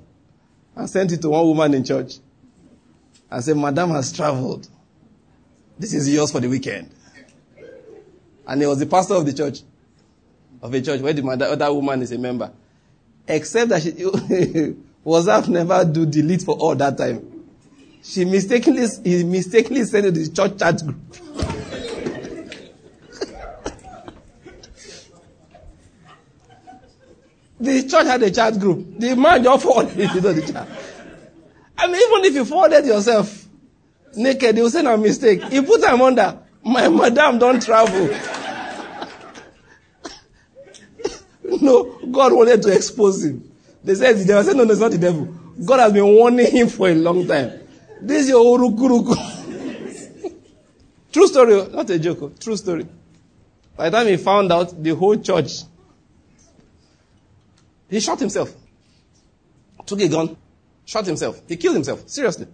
[0.76, 2.17] and sent it to one woman in church
[3.30, 4.67] and said, Madam has traveled.
[5.80, 6.89] This is yours for the weekend.
[8.47, 9.62] And he was the pastor of the church,
[10.62, 12.52] of a church where the mother, other woman is a member.
[13.28, 13.91] Except that she,
[15.06, 17.45] WhatsApp never do delete for all that time.
[18.02, 20.97] She mistakenly, he mistakenly sent it to the church chat group.
[27.60, 29.00] The church had a chat group.
[29.00, 30.67] The man just forwarded it to the chat.
[31.78, 33.46] I mean, even if you forwarded yourself
[34.15, 35.43] naked, they will say no mistake.
[35.43, 36.39] He put them under.
[36.63, 38.10] My madam don't travel.
[41.62, 43.50] no, God wanted to expose him.
[43.84, 44.43] They said the devil.
[44.43, 45.26] Said, no, no, it's not the devil.
[45.65, 47.52] God has been warning him for a long time.
[48.02, 49.15] This is your urukuruku.
[51.12, 52.20] true story, not a joke.
[52.22, 52.32] Oh.
[52.39, 52.86] True story.
[53.76, 55.63] By the time he found out, the whole church,
[57.89, 58.54] he shot himself.
[59.86, 60.36] Took a gun,
[60.86, 61.41] shot himself.
[61.47, 62.08] He killed himself.
[62.10, 62.47] Seriously.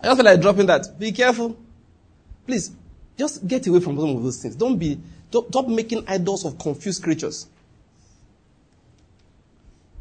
[0.00, 0.98] I just feel like dropping that.
[0.98, 1.56] Be careful.
[2.46, 2.72] Please,
[3.16, 4.56] just get away from some of those things.
[4.56, 4.98] Don't be,
[5.30, 7.46] don't, stop making idols of confused creatures.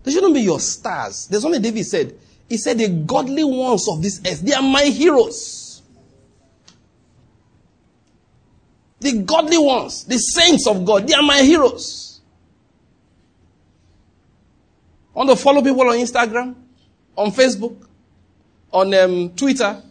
[0.04, 1.28] They shouldn't be your stars.
[1.28, 2.18] There's only David said.
[2.48, 5.82] He said, the godly ones of this earth, they are my heroes.
[9.00, 12.17] The godly ones, the saints of God, they are my heroes.
[15.18, 16.54] I want to follow people on Instagram,
[17.16, 17.76] on Facebook,
[18.72, 19.82] on um, Twitter.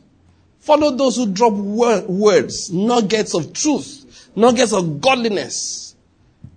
[0.60, 5.96] Follow those who drop wor- words, nuggets of truth, nuggets of godliness.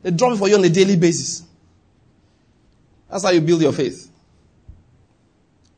[0.04, 1.42] They drop it for you on a daily basis.
[3.10, 4.12] That's how you build your faith.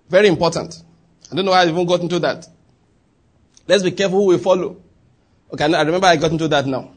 [0.09, 0.83] Very important.
[1.31, 2.45] I don't know why I even got into that.
[3.69, 4.81] Let's be careful who we follow.
[5.53, 6.91] Okay, I remember I got into that now.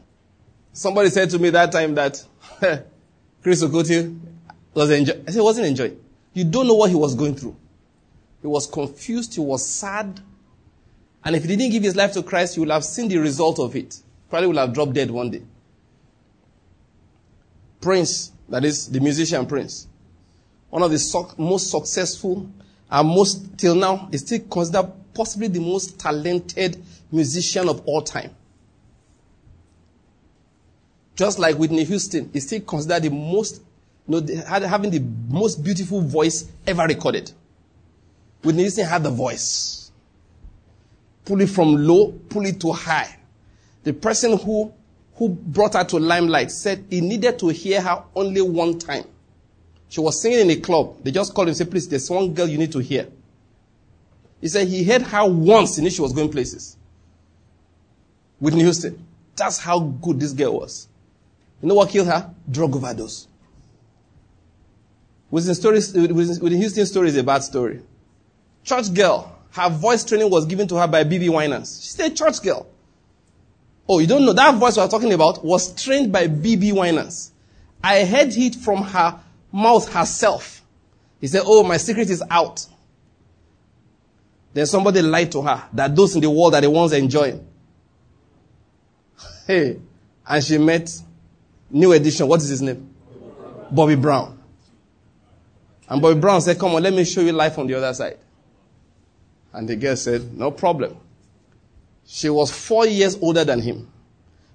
[0.73, 2.21] Somebody said to me that time that
[3.41, 4.34] Chris Okotie
[4.75, 5.23] was enjoying.
[5.27, 5.99] I said, wasn't enjoying.
[6.33, 7.55] You don't know what he was going through.
[8.41, 9.33] He was confused.
[9.33, 10.19] He was sad.
[11.23, 13.59] And if he didn't give his life to Christ, he would have seen the result
[13.59, 13.99] of it.
[14.29, 15.41] Probably would have dropped dead one day.
[17.81, 19.87] Prince, that is the musician Prince,
[20.69, 22.49] one of the most successful
[22.89, 28.35] and most, till now, is still considered possibly the most talented musician of all time.
[31.15, 33.61] Just like Whitney Houston is still considered the most,
[34.07, 37.31] you know, having the most beautiful voice ever recorded.
[38.43, 39.91] Whitney Houston had the voice.
[41.25, 43.17] Pull it from low, pull it to high.
[43.83, 44.71] The person who,
[45.15, 49.05] who brought her to limelight said he needed to hear her only one time.
[49.89, 51.03] She was singing in a club.
[51.03, 53.07] They just called him and said, please, there's one girl you need to hear.
[54.41, 56.77] He said he heard her once and she was going places.
[58.39, 59.03] Whitney Houston.
[59.35, 60.87] That's how good this girl was.
[61.61, 62.33] You know what killed her?
[62.49, 63.27] Drug overdose.
[65.29, 67.81] Whitney, stories, Houston's story is a bad story.
[68.63, 69.31] Church girl.
[69.51, 71.81] Her voice training was given to her by BeBe Winans.
[71.81, 72.67] She's a church girl.
[73.87, 77.31] Oh, you don't know that voice we're talking about was trained by BeBe Winans.
[77.83, 79.19] I heard it from her
[79.51, 80.61] mouth herself.
[81.21, 82.65] He said, Oh, my secret is out.
[84.53, 87.45] Then somebody lied to her that those in the world are the ones enjoying.
[89.45, 89.79] Hey,
[90.27, 90.89] and she met
[91.69, 92.27] New Edition.
[92.27, 92.89] What is his name?
[93.69, 94.34] Bobby Brown.
[95.89, 98.17] And Bobby Brown said, Come on, let me show you life on the other side.
[99.53, 100.97] And the girl said, No problem.
[102.05, 103.91] She was four years older than him.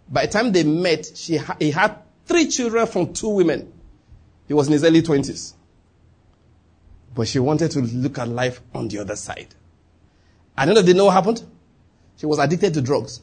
[0.09, 3.72] By the time they met, she ha- he had three children from two women.
[4.47, 5.55] He was in his early 20s.
[7.14, 9.55] But she wanted to look at life on the other side.
[10.57, 11.45] At the end of the know what happened?
[12.16, 13.20] She was addicted to drugs.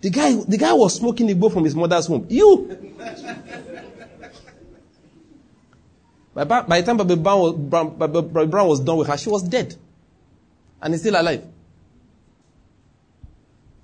[0.00, 2.26] The guy, the guy was smoking the bowl from his mother's home.
[2.28, 2.94] You!
[6.34, 7.54] By, by the time Bobby Brown, was,
[8.48, 9.74] Brown was done with her, she was dead.
[10.82, 11.44] And he's still alive.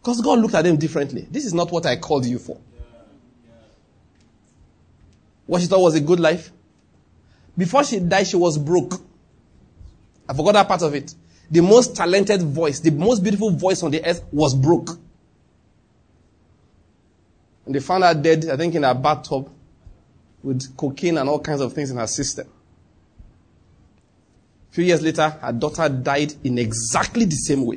[0.03, 1.27] Because God looked at them differently.
[1.31, 2.59] This is not what I called you for.
[5.47, 6.51] What she thought was a good life.
[7.57, 8.95] Before she died, she was broke.
[10.29, 11.15] I forgot that part of it.
[11.51, 14.91] The most talented voice, the most beautiful voice on the earth was broke.
[17.67, 19.51] And they found her dead, I think, in a bathtub
[20.43, 22.49] with cocaine and all kinds of things in her system.
[24.71, 27.77] A few years later, her daughter died in exactly the same way.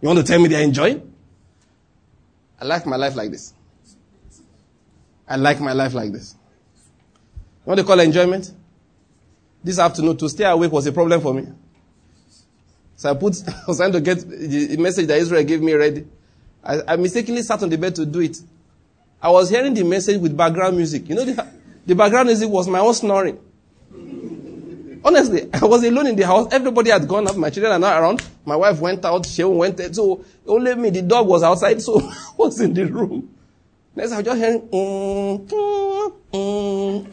[0.00, 1.12] You want to tell me they're enjoying?
[2.60, 3.52] I like my life like this.
[5.26, 6.34] I like my life like this.
[7.64, 8.52] What they call enjoyment?
[9.62, 11.48] This afternoon, to stay awake was a problem for me.
[12.96, 16.06] So I put, I was trying to get the message that Israel gave me ready.
[16.64, 18.38] I, I mistakenly sat on the bed to do it.
[19.20, 21.08] I was hearing the message with background music.
[21.08, 21.46] You know, the,
[21.86, 23.38] the background music was my own snoring.
[25.04, 26.52] Honestly, I was alone in the house.
[26.52, 27.36] Everybody had gone up.
[27.36, 28.22] My children are not around.
[28.44, 29.26] My wife went out.
[29.26, 29.92] She went there.
[29.92, 30.90] So only me.
[30.90, 31.80] The dog was outside.
[31.80, 33.34] So I was in the room.
[33.94, 37.06] Next, I was just hearing, mm, mm, mm,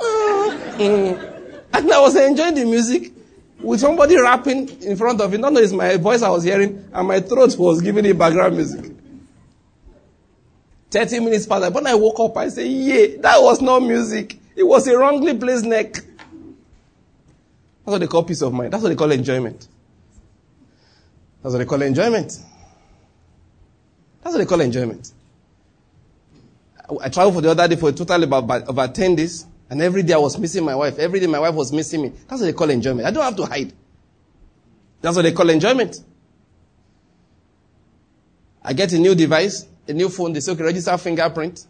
[0.77, 1.41] mm,
[1.73, 3.11] and I was enjoying the music
[3.59, 5.39] with somebody rapping in front of it.
[5.39, 8.94] Not it's my voice I was hearing, and my throat was giving the background music.
[10.91, 11.73] 30 minutes passed.
[11.73, 14.39] When I woke up, I said, yeah, that was not music.
[14.55, 15.93] It was a wrongly placed neck.
[15.93, 16.05] That's
[17.85, 18.73] what they call peace of mind.
[18.73, 19.67] That's what they call enjoyment.
[21.43, 22.39] That's what they call enjoyment.
[24.23, 25.11] That's what they call enjoyment.
[27.01, 29.45] I traveled for the other day for a total about, about 10 days.
[29.69, 30.99] And every day I was missing my wife.
[30.99, 32.09] Every day my wife was missing me.
[32.09, 33.07] That's what they call enjoyment.
[33.07, 33.73] I don't have to hide.
[35.01, 36.01] That's what they call enjoyment.
[38.63, 40.33] I get a new device, a new phone.
[40.33, 41.67] They say, okay, register fingerprint.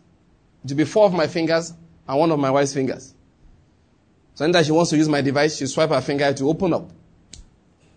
[0.63, 1.73] It will be four of my fingers
[2.07, 3.13] and one of my wife's fingers.
[4.33, 6.89] So anytime she wants to use my device, she swipe her finger to open up.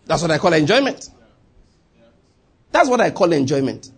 [0.07, 1.11] That's what I call enjoyment.
[2.71, 3.91] That's what I call enjoyment.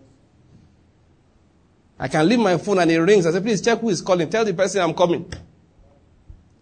[1.99, 3.25] I can leave my phone and it rings.
[3.25, 4.29] I say, please check who is calling.
[4.29, 5.31] Tell the person I'm coming.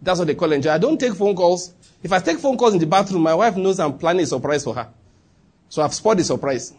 [0.02, 0.70] That's what they call enjoy.
[0.70, 1.72] I don't take phone calls.
[2.02, 4.64] If I take phone calls in the bathroom, my wife knows I'm planning a surprise
[4.64, 4.88] for her.
[5.68, 6.72] So I've spoiled the surprise.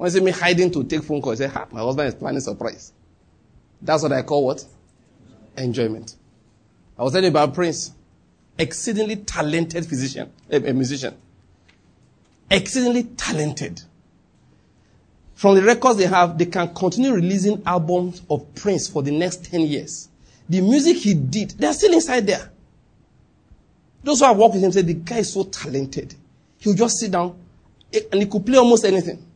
[0.00, 2.38] When you see me hiding to take phone calls, say, ha, my husband is planning
[2.38, 2.94] a surprise.
[3.82, 4.64] That's what I call what?
[5.58, 6.16] Enjoyment.
[6.98, 7.92] I was telling you about Prince.
[8.56, 11.14] Exceedingly talented physician, a, a musician.
[12.50, 13.82] Exceedingly talented.
[15.34, 19.44] From the records they have, they can continue releasing albums of Prince for the next
[19.50, 20.08] 10 years.
[20.48, 22.50] The music he did, they're still inside there.
[24.02, 26.14] Those who have worked with him say the guy is so talented.
[26.56, 27.38] He'll just sit down
[27.92, 29.26] eh, and he could play almost anything.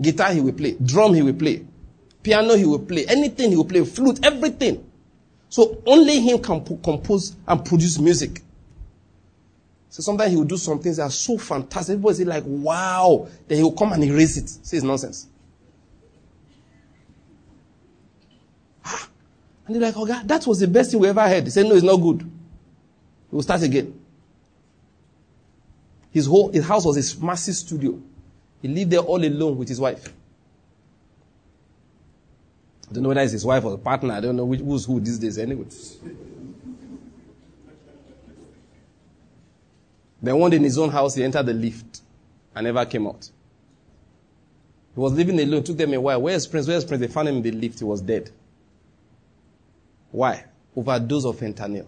[0.00, 1.64] Guitar he will play, drum he will play,
[2.22, 4.84] piano he will play, anything he will play, flute, everything.
[5.48, 8.40] So only him can compose and produce music.
[9.88, 11.94] So sometimes he will do some things that are so fantastic.
[11.94, 13.26] Everybody say like, wow.
[13.48, 14.48] Then he will come and erase it.
[14.48, 15.26] Say it's nonsense.
[18.84, 19.08] Ah.
[19.66, 21.42] And they're like, oh God, that was the best thing we ever heard.
[21.42, 22.20] He said, no, it's not good.
[22.20, 24.00] He will start again.
[26.12, 28.00] His whole, his house was a massive studio.
[28.62, 30.12] He lived there all alone with his wife.
[32.90, 34.14] I don't know whether it's his wife or a partner.
[34.14, 35.66] I don't know which, who's who these days anyway.
[40.22, 42.00] Then one day in his own house, he entered the lift
[42.54, 43.30] and never came out.
[44.94, 45.60] He was living alone.
[45.60, 46.20] It took them a while.
[46.20, 46.66] Where's Prince?
[46.66, 47.00] Where's Prince?
[47.00, 47.78] They found him in the lift.
[47.78, 48.30] He was dead.
[50.10, 50.44] Why?
[50.76, 51.86] Overdose of fentanyl.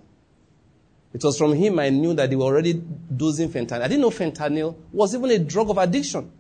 [1.13, 3.83] It was from him I knew that they were already dosing fentanyl.
[3.83, 6.31] I didn't know fentanyl was even a drug of addiction.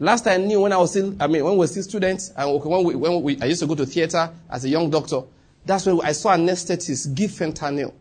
[0.00, 2.60] Last I knew when I was still, I mean, when we were still students, and
[2.64, 5.22] when we, when we, I used to go to theater as a young doctor,
[5.64, 7.92] that's when I saw anesthetist give fentanyl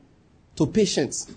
[0.55, 1.31] to patients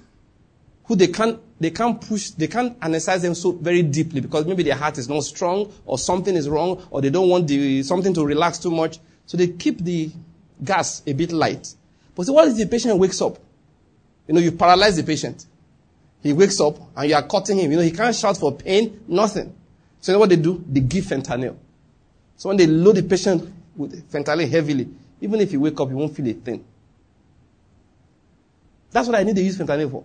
[0.85, 4.63] who they can't, they can't push, they can't anesthetize them so very deeply because maybe
[4.63, 8.15] their heart is not strong or something is wrong or they don't want the, something
[8.15, 8.99] to relax too much.
[9.27, 10.11] So they keep the
[10.63, 11.75] gas a bit light.
[12.15, 13.39] But see, what if the patient wakes up?
[14.27, 15.45] You know, you paralyze the patient.
[16.23, 17.71] He wakes up and you are cutting him.
[17.71, 19.55] You know, he can't shout for pain, nothing.
[20.01, 20.65] So what they do?
[20.69, 21.57] They give fentanyl.
[22.37, 24.89] So when they load the patient with fentanyl heavily,
[25.21, 26.65] even if you wake up, you won't feel a thing.
[28.91, 30.05] That's what I need to use fentanyl for.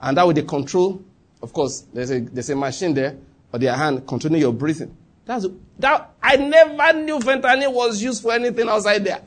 [0.00, 1.02] And that way they control,
[1.42, 3.16] of course, there's a, there's a machine there,
[3.52, 4.96] or their hand controlling your breathing.
[5.24, 5.46] That's,
[5.78, 9.22] that, I never knew fentanyl was used for anything outside there.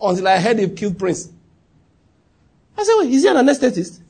[0.00, 1.30] Until I heard it killed Prince.
[2.76, 4.00] I said, well, is he an anesthetist?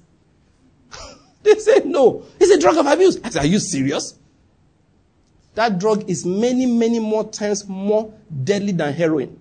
[1.43, 2.24] they said, no.
[2.41, 3.20] It's a drug of abuse.
[3.22, 4.18] I said, are you serious?
[5.57, 8.13] That drug is many, many more times more
[8.45, 9.41] deadly than heroin.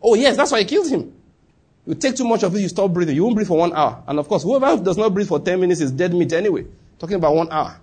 [0.00, 1.12] Oh yes, that's why it killed him.
[1.84, 3.16] You take too much of it, you stop breathing.
[3.16, 4.04] You won't breathe for one hour.
[4.06, 6.66] And of course, whoever does not breathe for 10 minutes is dead meat anyway.
[7.00, 7.80] Talking about one hour.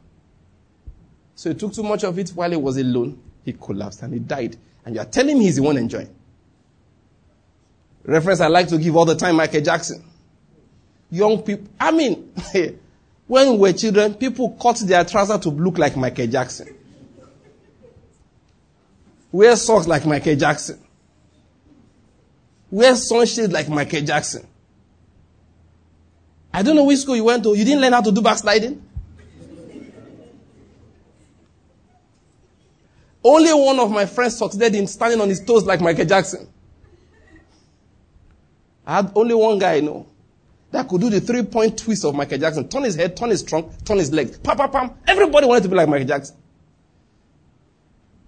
[1.36, 3.22] So he took too much of it while he was alone.
[3.44, 4.56] He collapsed and he died.
[4.86, 6.10] And you are telling me he's the one enjoying.
[8.06, 10.06] Reference I like to give all the time, Michael Jackson.
[11.12, 12.34] Young people, I mean,
[13.28, 16.78] when we were children, people cut their trousers to look like Michael Jackson.
[19.34, 20.80] Wear socks like Michael Jackson.
[22.70, 24.48] Wear sunshades like Michael Jackson.
[26.54, 27.56] I don't know which school you went to.
[27.56, 28.80] You didn't learn how to do backsliding?
[33.24, 36.48] Only one of my friends succeeded in standing on his toes like Michael Jackson.
[38.86, 40.06] I had only one guy I know
[40.70, 42.70] that could do the three point twist of Michael Jackson.
[42.70, 44.38] Turn his head, turn his trunk, turn his legs.
[44.38, 44.92] Pam, pam, pam.
[45.08, 46.36] Everybody wanted to be like Michael Jackson.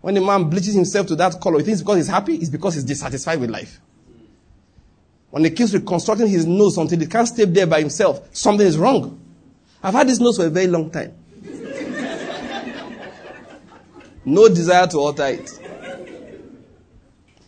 [0.06, 2.76] When a man bleaches himself to that color, he thinks because he's happy, it's because
[2.76, 3.82] he's dissatisfied with life.
[5.32, 8.78] When he keeps reconstructing his nose until he can't stay there by himself, something is
[8.78, 9.20] wrong.
[9.82, 11.12] I've had this nose for a very long time.
[14.26, 15.60] no desire to alter it.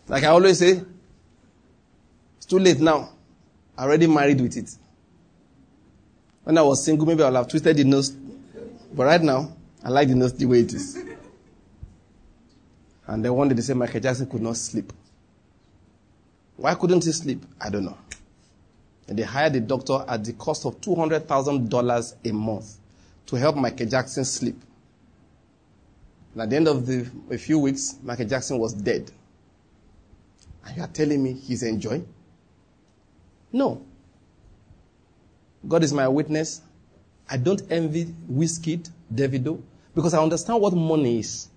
[0.08, 0.82] Like I always say,
[2.38, 3.12] it's too late now.
[3.78, 4.76] I already married with it.
[6.44, 8.10] When I was single, maybe I'll have twisted the nose.
[8.10, 11.04] But right now, I like the nose the way it is.
[13.08, 14.92] And then one day they said Michael Jackson could not sleep.
[16.58, 17.44] Why couldn't he sleep?
[17.60, 17.98] I don't know.
[19.08, 22.78] And they hired a doctor at the cost of $200,000 a month
[23.28, 24.62] to help Michael Jackson sleep.
[26.34, 29.10] And at the end of the, a few weeks, Michael Jackson was dead.
[30.66, 32.06] And you are telling me he's enjoying?
[33.54, 33.82] No.
[35.66, 36.62] God is my witness.
[37.30, 39.62] I don't envy Wizkid, Davido,
[39.96, 41.50] because I understand what money is.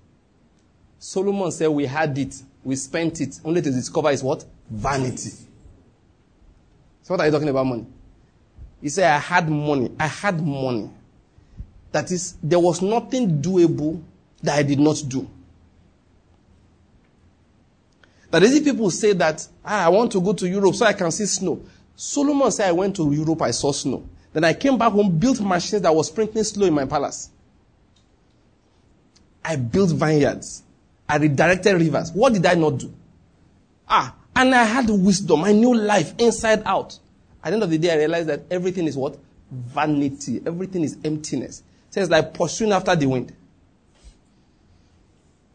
[1.00, 4.44] Solomon said we had it, we spent it, only to discover is what?
[4.70, 5.30] Vanity.
[7.02, 7.86] So what are you talking about money?
[8.82, 9.90] He said, I had money.
[9.98, 10.90] I had money.
[11.90, 14.02] That is, there was nothing doable
[14.42, 15.28] that I did not do.
[18.30, 20.92] That is, if people say that, ah, I want to go to Europe so I
[20.92, 21.62] can see snow.
[21.96, 24.06] Solomon said, I went to Europe, I saw snow.
[24.34, 27.30] Then I came back home, built machines that was sprinkling snow in my palace.
[29.42, 30.62] I built vineyards.
[31.10, 32.12] I redirected rivers.
[32.12, 32.94] What did I not do?
[33.88, 35.42] Ah, and I had wisdom.
[35.42, 36.96] I knew life inside out.
[37.42, 39.18] At the end of the day, I realized that everything is what?
[39.50, 40.40] Vanity.
[40.46, 41.64] Everything is emptiness.
[41.90, 43.32] So it's like pursuing after the wind.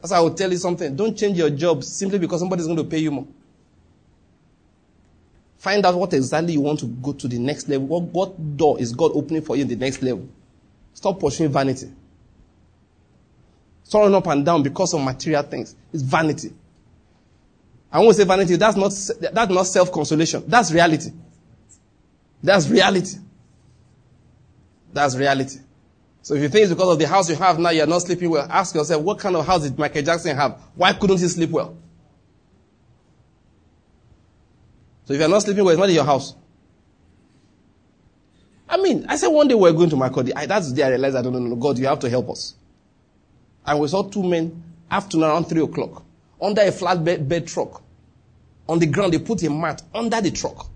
[0.01, 0.93] That's why I will tell you something.
[0.93, 3.27] Don't change your job simply because somebody's going to pay you more.
[5.57, 7.87] Find out what exactly you want to go to the next level.
[7.87, 10.27] What, what door is God opening for you in the next level?
[10.93, 11.91] Stop pursuing vanity.
[13.85, 15.75] Soaring up and down because of material things.
[15.93, 16.51] It's vanity.
[17.91, 18.55] I won't say vanity.
[18.55, 18.91] That's not,
[19.31, 20.43] that's not self-consolation.
[20.47, 21.11] That's reality.
[22.41, 23.17] That's reality.
[24.91, 25.59] That's reality.
[26.23, 28.31] So if you think it's because of the house you have now, you're not sleeping
[28.31, 30.59] well, ask yourself, what kind of house did Michael Jackson have?
[30.73, 31.77] Why couldn't he sleep well?
[35.05, 36.33] So if you're not sleeping well, it's not in your house.
[38.67, 40.31] I mean, I said one day we're going to Makurdi.
[40.35, 42.55] I, that's the day I realized I don't know, God, you have to help us.
[43.65, 46.03] And we saw two men afternoon around three o'clock
[46.41, 47.81] under a flatbed bed truck.
[48.67, 50.67] On the ground, they put a mat under the truck.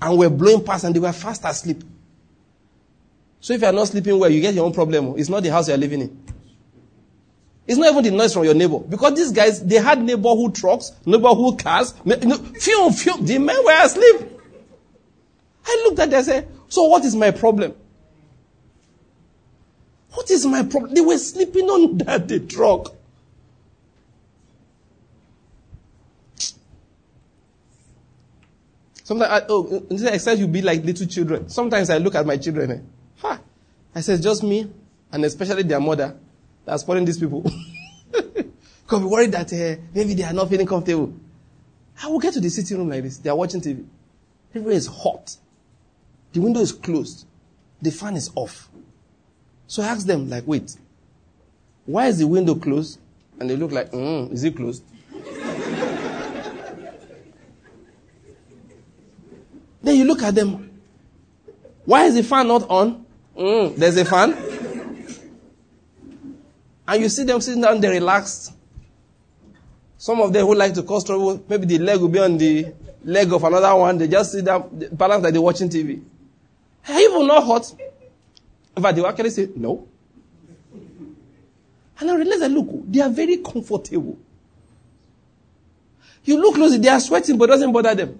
[0.00, 1.82] And we're blowing past and they were fast asleep.
[3.40, 5.14] So if you're not sleeping well, you get your own problem.
[5.16, 6.24] It's not the house you're living in.
[7.66, 8.78] It's not even the noise from your neighbor.
[8.78, 11.92] Because these guys, they had neighborhood trucks, neighborhood cars.
[12.02, 14.40] Few, few, the men were asleep.
[15.66, 17.74] I looked at them and said, so what is my problem?
[20.18, 20.92] What is my problem?
[20.92, 22.92] They were sleeping on that the truck.
[29.04, 31.48] Sometimes, I, oh, except you be like little children.
[31.48, 32.70] Sometimes I look at my children.
[32.72, 32.80] Eh,
[33.18, 33.38] ha!
[33.94, 34.68] I say, just me,
[35.12, 36.16] and especially their mother
[36.64, 37.48] that's spoiling these people.
[38.12, 41.14] Because we're worried that uh, maybe they are not feeling comfortable.
[42.02, 43.18] I will get to the sitting room like this.
[43.18, 43.86] They are watching TV.
[44.50, 45.36] Everywhere is hot.
[46.32, 47.24] The window is closed.
[47.80, 48.68] The fan is off.
[49.68, 50.74] So I ask them, like, wait,
[51.84, 52.98] why is the window closed?
[53.38, 54.82] And they look like, mm, is it closed?
[59.82, 60.70] then you look at them.
[61.84, 63.04] Why is the fan not on?
[63.36, 64.34] Mm, there's a fan.
[66.88, 68.54] And you see them sitting down there relaxed.
[69.98, 72.72] Some of them who like to cause trouble, maybe the leg will be on the
[73.04, 73.98] leg of another one.
[73.98, 76.00] They just sit down, balance like they're watching TV.
[76.90, 77.74] Even not hot?
[78.82, 79.88] Fact, they will actually say, no.
[82.00, 84.18] And I realize that, look, they are very comfortable.
[86.24, 88.18] You look closely, they are sweating, but it doesn't bother them.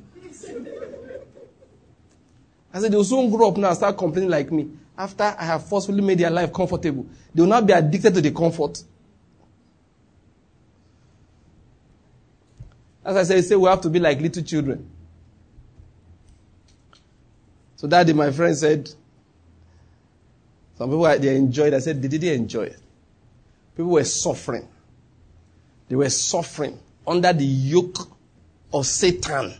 [2.73, 4.69] I said, they will soon grow up now and start complaining like me.
[4.97, 8.31] After I have forcefully made their life comfortable, they will not be addicted to the
[8.31, 8.83] comfort.
[13.05, 14.91] As I say, say we have to be like little children.
[17.77, 18.91] So daddy, my friend said,
[20.79, 21.75] some people they enjoyed.
[21.75, 22.79] I said, they did they enjoy it?
[23.77, 24.69] People were suffering.
[25.89, 27.99] They were suffering under the yoke
[28.73, 29.55] of Satan.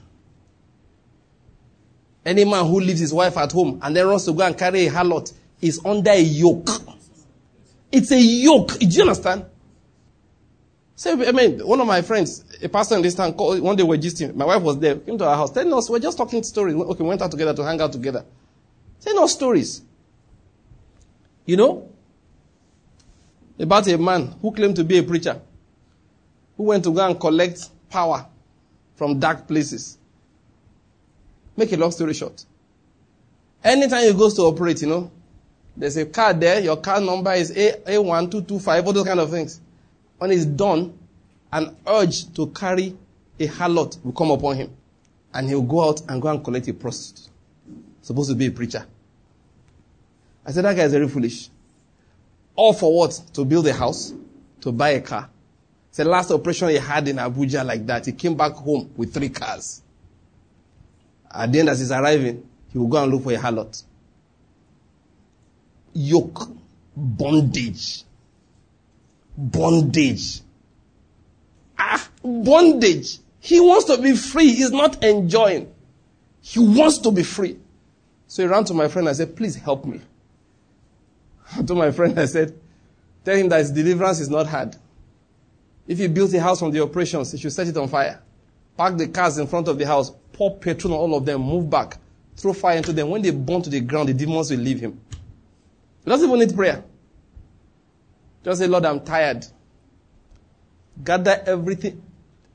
[2.25, 4.87] Any man who leaves his wife at home and then runs to go and carry
[4.87, 6.69] a harlot is under a yoke.
[7.91, 8.79] It's a yoke.
[8.79, 9.47] Do you understand?
[10.95, 13.83] So, I mean, one of my friends, a pastor in this town, called, one day
[13.83, 14.33] we were.
[14.35, 16.75] My wife was there, came to our house, telling us, we're just talking stories.
[16.75, 18.25] Okay, we went out together to hang out together.
[19.01, 19.83] Telling us stories.
[21.49, 21.89] You know?
[23.59, 25.41] About a man who claimed to be a preacher,
[26.57, 28.27] who went to go and collect power
[28.97, 29.97] from dark places.
[31.57, 32.45] Make a long story short.
[33.65, 35.11] Anytime he goes to operate, you know,
[35.75, 39.59] there's a card there, your card number is A, A1225, all those kind of things.
[40.19, 40.99] When it's done,
[41.51, 42.95] an urge to carry
[43.41, 44.77] a harlot will come upon him.
[45.33, 47.31] And he'll go out and go and collect a prostitute.
[48.03, 48.85] Supposed to be a preacher.
[50.49, 51.51] I said, that guy is very foolish.
[52.57, 53.21] All for what?
[53.35, 54.15] To build a house?
[54.63, 55.29] To buy a car?
[55.91, 58.07] It's the last operation he had in Abuja like that.
[58.07, 59.83] He came back home with three cars.
[61.31, 63.83] At the end, as he's arriving, he will go and look for a harlot.
[65.93, 66.49] Yoke.
[66.97, 68.05] Bondage.
[69.37, 70.41] Bondage.
[71.79, 73.19] Ah, bondage.
[73.41, 74.55] He wants to be free.
[74.55, 75.71] He's not enjoying.
[76.41, 77.59] He wants to be free.
[78.29, 80.01] So he ran to my friend and said, please help me.
[81.67, 82.59] Told my friend, I said,
[83.25, 84.77] tell him that his deliverance is not hard.
[85.87, 88.21] If he built a house from the operations, he should set it on fire.
[88.77, 91.69] Park the cars in front of the house, pour petrol on all of them, move
[91.69, 91.97] back,
[92.37, 93.09] throw fire into them.
[93.11, 95.01] When they burn to the ground, the demons will leave him.
[96.05, 96.85] He doesn't even need prayer.
[98.45, 99.47] Just say, Lord, I'm tired.
[101.03, 102.03] Gather everything.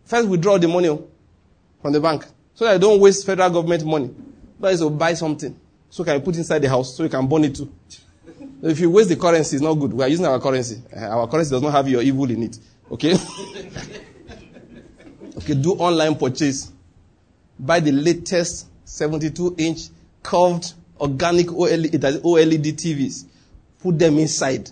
[0.05, 1.07] First, withdraw the money oh,
[1.81, 4.13] from the bank so that I don't waste federal government money.
[4.59, 7.43] That is to buy something so can put inside the house so you can burn
[7.45, 7.71] it too.
[8.63, 9.91] If you waste the currency, it's not good.
[9.93, 10.81] We are using our currency.
[10.95, 12.57] Uh, our currency does not have your evil in it.
[12.89, 13.13] Okay?
[15.37, 16.71] okay, do online purchase.
[17.59, 19.89] Buy the latest 72 inch
[20.21, 23.25] curved organic OLED, OLED TVs.
[23.79, 24.69] Put them inside.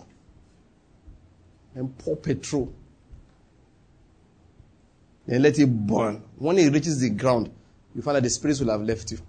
[1.76, 2.74] And pour petrol.
[5.28, 6.24] Then let it burn.
[6.38, 7.52] When it reaches the ground,
[7.94, 9.20] you find that the spirits will have left you.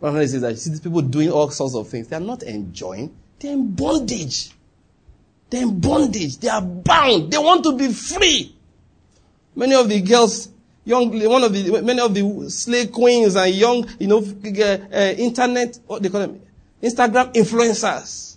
[0.00, 2.08] One friend says that you see these people doing all sorts of things.
[2.08, 3.14] They are not enjoying.
[3.38, 4.50] They're in bondage.
[5.48, 6.38] They're in bondage.
[6.38, 7.32] They are bound.
[7.32, 8.54] They want to be free.
[9.54, 10.48] Many of the girls,
[10.84, 15.78] young, one of the, many of the slave queens and young, you know, uh, internet,
[15.86, 16.40] what they call them,
[16.82, 18.30] Instagram influencers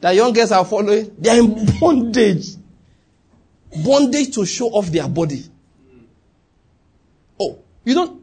[0.00, 2.46] that young girls are following, they are in bondage.
[3.84, 5.42] Bondage to show off their body.
[7.38, 8.22] Oh, you don't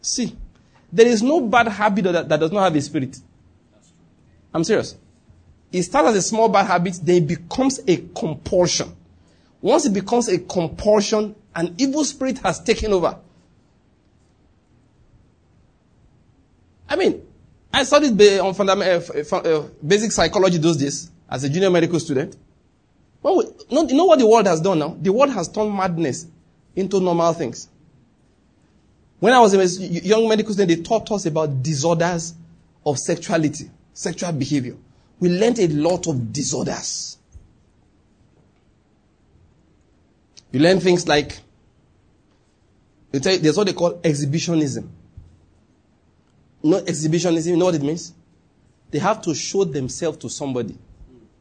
[0.00, 0.36] see.
[0.92, 3.18] There is no bad habit that, that does not have a spirit.
[4.52, 4.96] I'm serious.
[5.70, 8.96] It starts as a small bad habit, then it becomes a compulsion.
[9.60, 13.18] Once it becomes a compulsion, an evil spirit has taken over.
[16.88, 17.22] I mean,
[17.72, 22.36] I studied on fundamental, uh, uh, basic psychology those days as a junior medical student.
[23.22, 24.96] Well, you know what the world has done now?
[24.98, 26.26] The world has turned madness
[26.74, 27.68] into normal things.
[29.20, 32.34] When I was a young medical student, they taught us about disorders
[32.86, 34.76] of sexuality, sexual behavior.
[35.18, 37.18] We learned a lot of disorders.
[40.52, 41.40] You learn things like,
[43.10, 44.88] there's what they call exhibitionism.
[46.62, 48.14] No exhibitionism, you know what it means?
[48.90, 50.78] They have to show themselves to somebody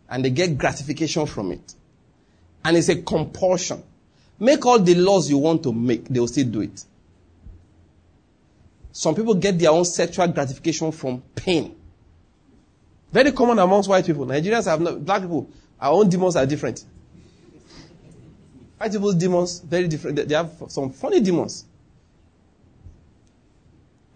[0.09, 1.75] and they get gratification from it.
[2.65, 3.83] And it's a compulsion.
[4.39, 6.83] Make all the laws you want to make, they will still do it.
[8.97, 11.75] Some people get their own sexual gratification from pain.
[13.11, 14.25] Very common amongst white people.
[14.25, 15.47] Nigerians have no, black people,
[15.79, 16.83] our own demons are different.
[18.79, 20.27] White people's demons, very different.
[20.27, 21.65] They have some funny demons.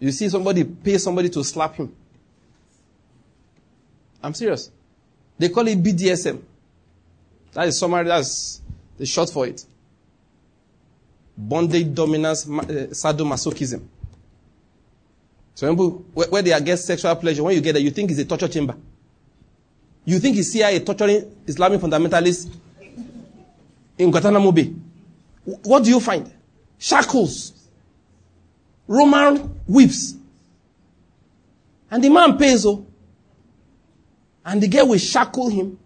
[0.00, 1.94] You see somebody pay somebody to slap him.
[4.20, 4.68] I'm serious.
[5.38, 6.42] They call it BDSM.
[7.52, 8.60] That is summary, that's
[8.98, 9.64] the short for it.
[11.38, 13.86] Bondage, dominance, uh, sadomasochism.
[15.54, 18.24] So people, where they get sexual pleasure, when you get there, you think it's a
[18.24, 18.76] torture chamber.
[20.04, 22.50] You think it's CIA torturing Islamic fundamentalists
[23.98, 24.72] in Guantanamo Bay.
[25.44, 26.32] What do you find?
[26.78, 27.52] Shackles.
[28.88, 29.36] Roman
[29.66, 30.14] whips.
[31.90, 32.86] And the man pays, oh.
[34.44, 35.78] And the girl will shackle him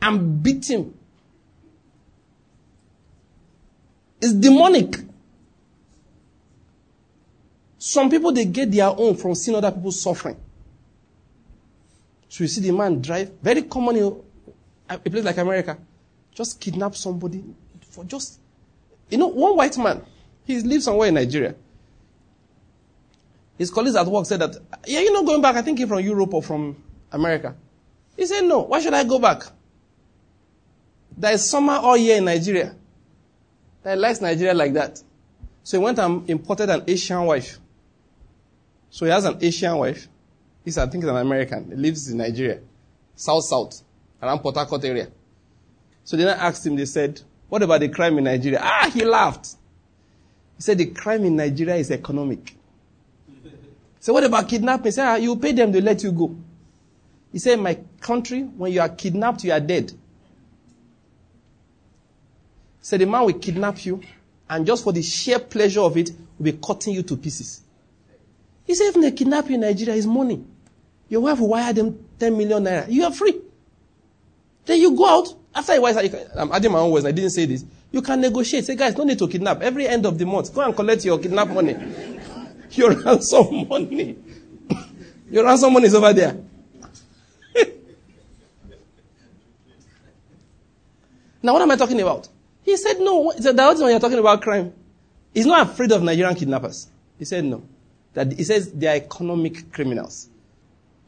[0.00, 0.94] and beat him.
[4.20, 4.96] It's demonic.
[7.84, 10.36] Some people, they get their own from seeing other people suffering.
[12.28, 14.04] So you see the man drive, very common in
[14.88, 15.76] uh, a place like America,
[16.32, 17.42] just kidnap somebody
[17.90, 18.38] for just,
[19.10, 20.00] you know, one white man,
[20.44, 21.56] he lives somewhere in Nigeria.
[23.58, 25.56] His colleagues at work said that, yeah, you're not going back.
[25.56, 26.80] I think you're from Europe or from
[27.10, 27.56] America.
[28.16, 28.60] He said, no.
[28.60, 29.42] Why should I go back?
[31.18, 32.76] There is summer all year in Nigeria.
[33.82, 35.02] That likes Nigeria like that.
[35.64, 37.58] So he went and imported an Asian wife.
[38.92, 40.06] So he has an Asian wife.
[40.66, 41.70] He's, I think, an American.
[41.70, 42.60] He lives in Nigeria.
[43.16, 43.82] South, South.
[44.22, 45.08] Around Port Harcourt area.
[46.04, 47.18] So then I asked him, they said,
[47.48, 48.60] what about the crime in Nigeria?
[48.62, 49.56] Ah, he laughed.
[50.56, 52.54] He said the crime in Nigeria is economic.
[53.98, 54.84] So what about kidnapping?
[54.84, 56.36] He said, ah, you pay them, to let you go.
[57.32, 59.90] He said, in my country, when you are kidnapped, you are dead.
[59.90, 59.96] He
[62.82, 64.02] said, the man will kidnap you,
[64.50, 67.61] and just for the sheer pleasure of it, will be cutting you to pieces.
[68.64, 70.44] He said, even they kidnap you in Nigeria is money.
[71.08, 72.90] Your wife will wire them 10 million naira.
[72.90, 73.38] You are free.
[74.64, 75.34] Then you go out.
[75.54, 75.98] After a while,
[76.38, 77.04] I'm adding my own words.
[77.04, 77.64] I didn't say this.
[77.90, 78.64] You can negotiate.
[78.64, 79.60] Say, guys, no need to kidnap.
[79.60, 81.76] Every end of the month, go and collect your kidnap money.
[82.70, 84.16] Your ransom money.
[85.30, 86.38] Your ransom money is over there.
[91.42, 92.28] now, what am I talking about?
[92.62, 93.28] He said, no.
[93.30, 94.72] He said, the when you're talking about crime.
[95.34, 96.88] He's not afraid of Nigerian kidnappers.
[97.18, 97.62] He said, no.
[98.14, 100.28] That he says they are economic criminals.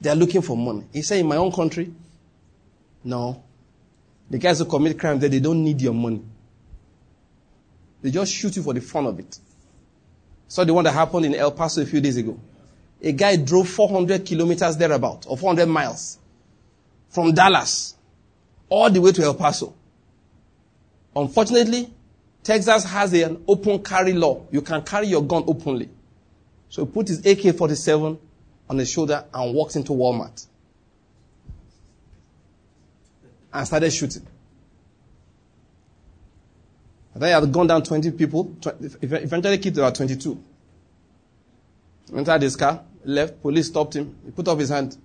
[0.01, 0.85] They are looking for money.
[0.93, 1.93] He said, in my own country,
[3.03, 3.43] no.
[4.31, 6.23] The guys who commit crime, they don't need your money.
[8.03, 9.39] They just shoot you for the fun of it.
[10.49, 12.39] Saw the one that happened in El Paso a few days ago.
[13.03, 16.19] A guy drove 400 kilometers thereabout, or 400 miles,
[17.09, 17.95] from Dallas,
[18.69, 19.75] all the way to El Paso.
[21.15, 21.93] Unfortunately,
[22.43, 24.47] Texas has an open carry law.
[24.51, 25.89] You can carry your gun openly.
[26.75, 28.19] So he put his AK-47
[28.69, 30.45] on his shoulder and walked into Walmart.
[33.53, 34.27] And started shooting.
[37.13, 38.57] Think he had gone down 20 people.
[39.01, 40.37] Eventually kicked about 22.
[42.17, 44.13] Entered his car, left, police stopped him.
[44.25, 44.97] He put up his hand.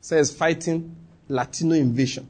[0.00, 0.96] Says fighting
[1.28, 2.26] Latino invasion.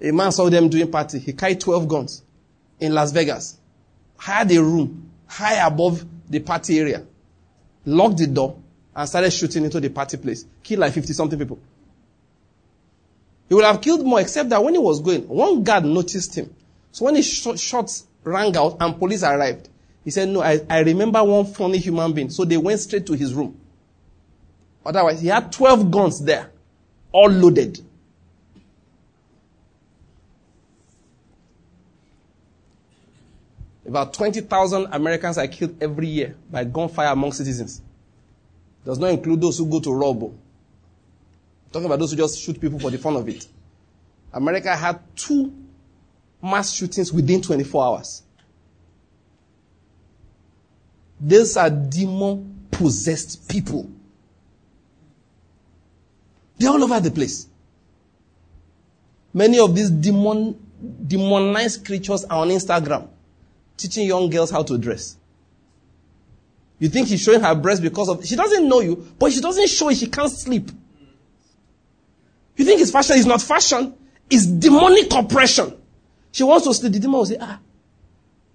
[0.00, 1.18] A man saw them doing party.
[1.18, 2.22] He carried 12 guns
[2.80, 3.58] in Las Vegas.
[4.16, 7.04] Hired a room high above the party area.
[7.84, 8.58] Locked the door
[8.94, 10.44] and started shooting into the party place.
[10.62, 11.58] Killed like 50 something people.
[13.48, 16.52] He would have killed more, except that when he was going, one guard noticed him.
[16.90, 19.68] So when his sh- shots rang out and police arrived,
[20.02, 22.30] he said, No, I, I remember one funny human being.
[22.30, 23.60] So they went straight to his room.
[24.84, 26.50] Otherwise, he had 12 guns there,
[27.12, 27.84] all loaded.
[33.86, 37.80] About 20,000 Americans are killed every year by gunfire among citizens.
[38.84, 40.26] Does not include those who go to rob oh.
[40.26, 43.46] I'm talking about those who just shoot people for the fun of it.
[44.32, 45.52] America had two
[46.42, 48.22] mass shootings within 24 hours.
[51.20, 53.88] These are demon possessed people.
[56.58, 57.46] They're all over the place.
[59.32, 60.58] Many of these demon,
[61.06, 63.08] demonized creatures are on Instagram
[63.76, 65.16] teaching young girls how to dress.
[66.78, 69.68] You think he's showing her breast because of, she doesn't know you, but she doesn't
[69.68, 70.70] show it, she can't sleep.
[72.56, 73.16] You think it's fashion?
[73.16, 73.94] It's not fashion.
[74.30, 75.76] It's demonic oppression.
[76.32, 76.92] She wants to sleep.
[76.92, 77.58] The demon will say, ah,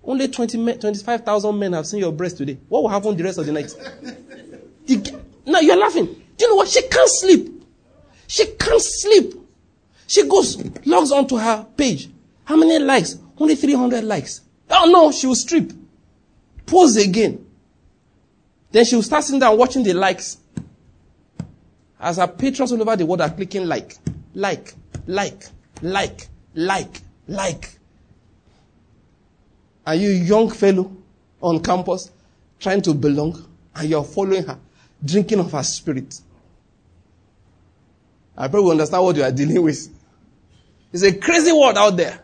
[0.03, 2.57] only 20 men, 25,000 men have seen your breast today.
[2.67, 3.73] What will happen the rest of the night?
[4.85, 6.05] The, now you're laughing.
[6.05, 6.67] Do you know what?
[6.67, 7.63] She can't sleep.
[8.27, 9.33] She can't sleep.
[10.07, 12.09] She goes, logs onto her page.
[12.43, 13.17] How many likes?
[13.37, 14.41] Only 300 likes.
[14.71, 15.71] Oh no, she will strip.
[16.65, 17.45] Pause again.
[18.71, 20.37] Then she will start sitting down watching the likes.
[21.99, 23.95] As her patrons all over the world are clicking like,
[24.33, 24.73] like,
[25.05, 25.43] like,
[25.81, 27.77] like, like, like.
[29.85, 30.95] Are you young fellow
[31.41, 32.09] on campus
[32.59, 33.45] trying to belong
[33.75, 34.57] and you're following her,
[35.03, 36.21] drinking of her spirit?
[38.37, 39.89] I pray we understand what you are dealing with.
[40.93, 42.21] It's a crazy world out there.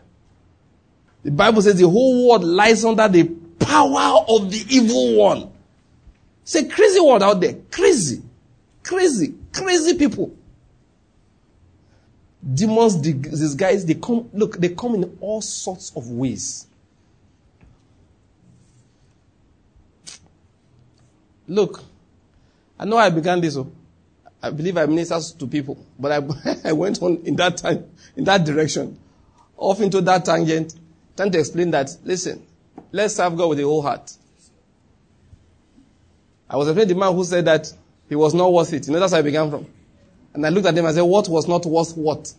[1.22, 3.24] The Bible says the whole world lies under the
[3.58, 5.50] power of the evil one.
[6.42, 7.56] It's a crazy world out there.
[7.70, 8.22] Crazy.
[8.82, 9.34] Crazy.
[9.52, 10.34] Crazy people.
[12.54, 16.66] Demons, these guys, they come, look, they come in all sorts of ways.
[21.48, 21.82] Look,
[22.78, 23.56] I know I began this.
[23.56, 23.70] Oh.
[24.42, 28.24] I believe I ministered to people, but I, I went on in that time, in
[28.24, 28.98] that direction,
[29.56, 30.74] off into that tangent,
[31.18, 32.46] trying to explain that, listen,
[32.92, 34.12] let's serve God with the whole heart.
[36.48, 37.72] I was afraid the man who said that
[38.08, 38.86] he was not worth it.
[38.86, 39.66] You know, that's where I began from.
[40.32, 42.32] And I looked at him and said, what was not worth what?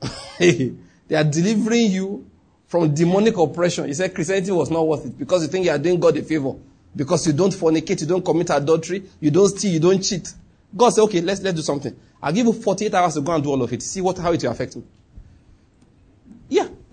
[0.40, 0.74] they
[1.14, 2.28] are delivering you
[2.66, 3.86] from demonic oppression.
[3.86, 6.24] He said Christianity was not worth it because you think you are doing God a
[6.24, 6.54] favor.
[6.96, 10.34] Because you don't fornicate, you don't commit adultery, you don't steal, you don't cheat.
[10.76, 11.94] God said, okay, let's, let's do something.
[12.20, 13.80] I'll give you 48 hours to go and do all of it.
[13.80, 14.82] See what, how it will affect me.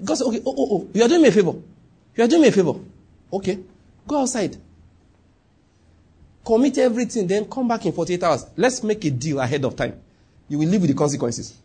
[0.04, 1.54] God said, okay, oh, oh, oh, you are doing me a favor.
[2.16, 2.74] You are doing me a favor.
[3.34, 3.60] Okay.
[4.08, 4.56] Go outside.
[6.46, 8.46] Commit everything, then come back in 48 hours.
[8.56, 10.00] Let's make a deal ahead of time.
[10.48, 11.58] You will live with the consequences.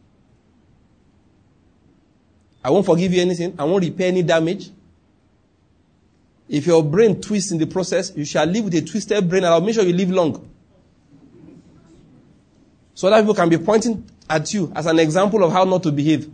[2.65, 3.55] I won't forgive you anything.
[3.59, 4.71] I won't repair any damage.
[6.49, 9.53] If your brain twists in the process, you shall live with a twisted brain and
[9.53, 10.49] I'll make sure you live long.
[12.95, 15.93] So that people can be pointing at you as an example of how not to
[15.93, 16.31] behave.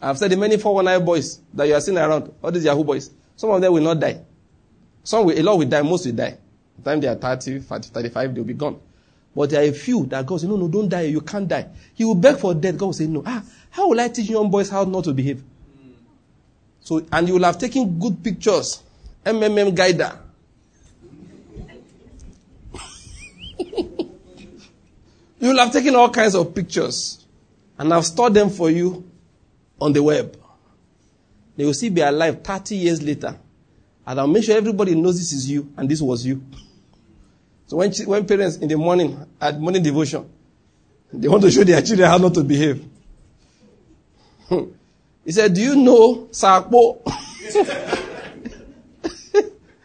[0.00, 3.10] I've said the many 419 boys that you are seeing around, all these Yahoo boys,
[3.36, 4.20] some of them will not die.
[5.02, 6.38] Some will, a lot will die, most will die.
[6.78, 8.80] By the time they are 30, 40, 35, they'll be gone.
[9.34, 11.68] But there are a few that God says, no, no, don't die, you can't die.
[11.94, 12.76] He will beg for death.
[12.76, 13.22] God will say, no.
[13.26, 15.42] Ah, how will I teach young boys how not to behave?
[16.80, 18.82] So, and you will have taken good pictures.
[19.24, 20.18] MMM guider.
[25.40, 27.24] you will have taken all kinds of pictures
[27.78, 29.07] and I've stored them for you
[29.80, 30.36] on the web.
[31.56, 33.36] They will still be alive 30 years later.
[34.06, 36.42] And I'll make sure everybody knows this is you and this was you.
[37.66, 40.28] So when, when parents in the morning at morning devotion,
[41.12, 42.84] they want to show their children how not to behave.
[45.24, 47.02] He said, Do you know Sakpo?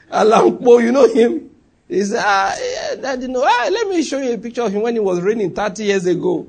[0.10, 1.50] Alampo, you know him?
[1.90, 2.56] He said, ah,
[3.02, 3.44] Daddy, no.
[3.46, 6.06] Ah, let me show you a picture of him when it was raining 30 years
[6.06, 6.48] ago.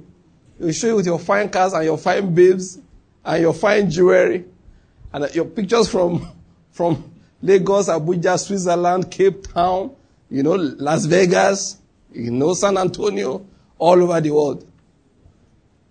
[0.60, 2.78] He'll show you with your fine cars and your fine babes
[3.24, 4.44] and your fine jewelry
[5.12, 6.28] and your pictures from,
[6.70, 7.10] from
[7.42, 9.94] Lagos, Abuja, Switzerland, Cape Town,
[10.30, 11.78] you know, Las Vegas,
[12.12, 13.46] you know, San Antonio,
[13.78, 14.66] all over the world.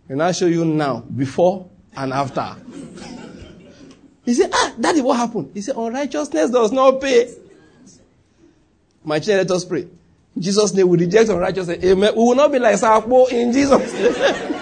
[0.10, 2.56] And I show you now, before and after.
[4.26, 5.52] He said, ah, daddy, what happened?
[5.54, 7.30] He said, unrighteousness does not pay.
[9.04, 9.86] My children, let us pray.
[10.36, 11.84] In Jesus' name, we reject unrighteousness.
[11.84, 12.14] Amen.
[12.16, 14.50] We will not be like Sakpo in Jesus' name.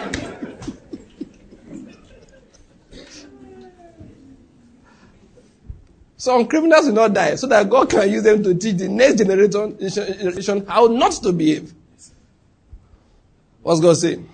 [6.22, 9.16] Some criminals will not die so that God can use them to teach the next
[9.16, 11.74] generation how not to behave.
[13.64, 14.30] What's God saying?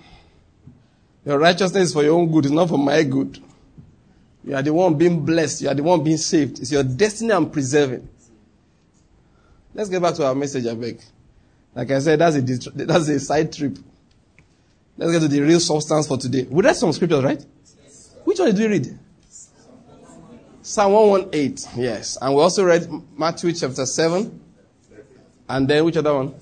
[1.24, 3.42] Your righteousness is for your own good, it's not for my good.
[4.44, 5.62] You are the one being blessed.
[5.62, 6.58] You are the one being saved.
[6.58, 8.06] It's your destiny I'm preserving.
[9.72, 11.00] Let's get back to our message, I beg.
[11.74, 13.78] Like I said, that's a, that's a side trip.
[14.98, 16.46] Let's get to the real substance for today.
[16.50, 17.42] We read some scriptures, right?
[17.82, 18.14] Yes.
[18.24, 18.98] Which one did we read?
[20.68, 22.18] Psalm 118, yes.
[22.20, 24.38] And we also read Matthew chapter 7.
[25.48, 26.34] And then which other one?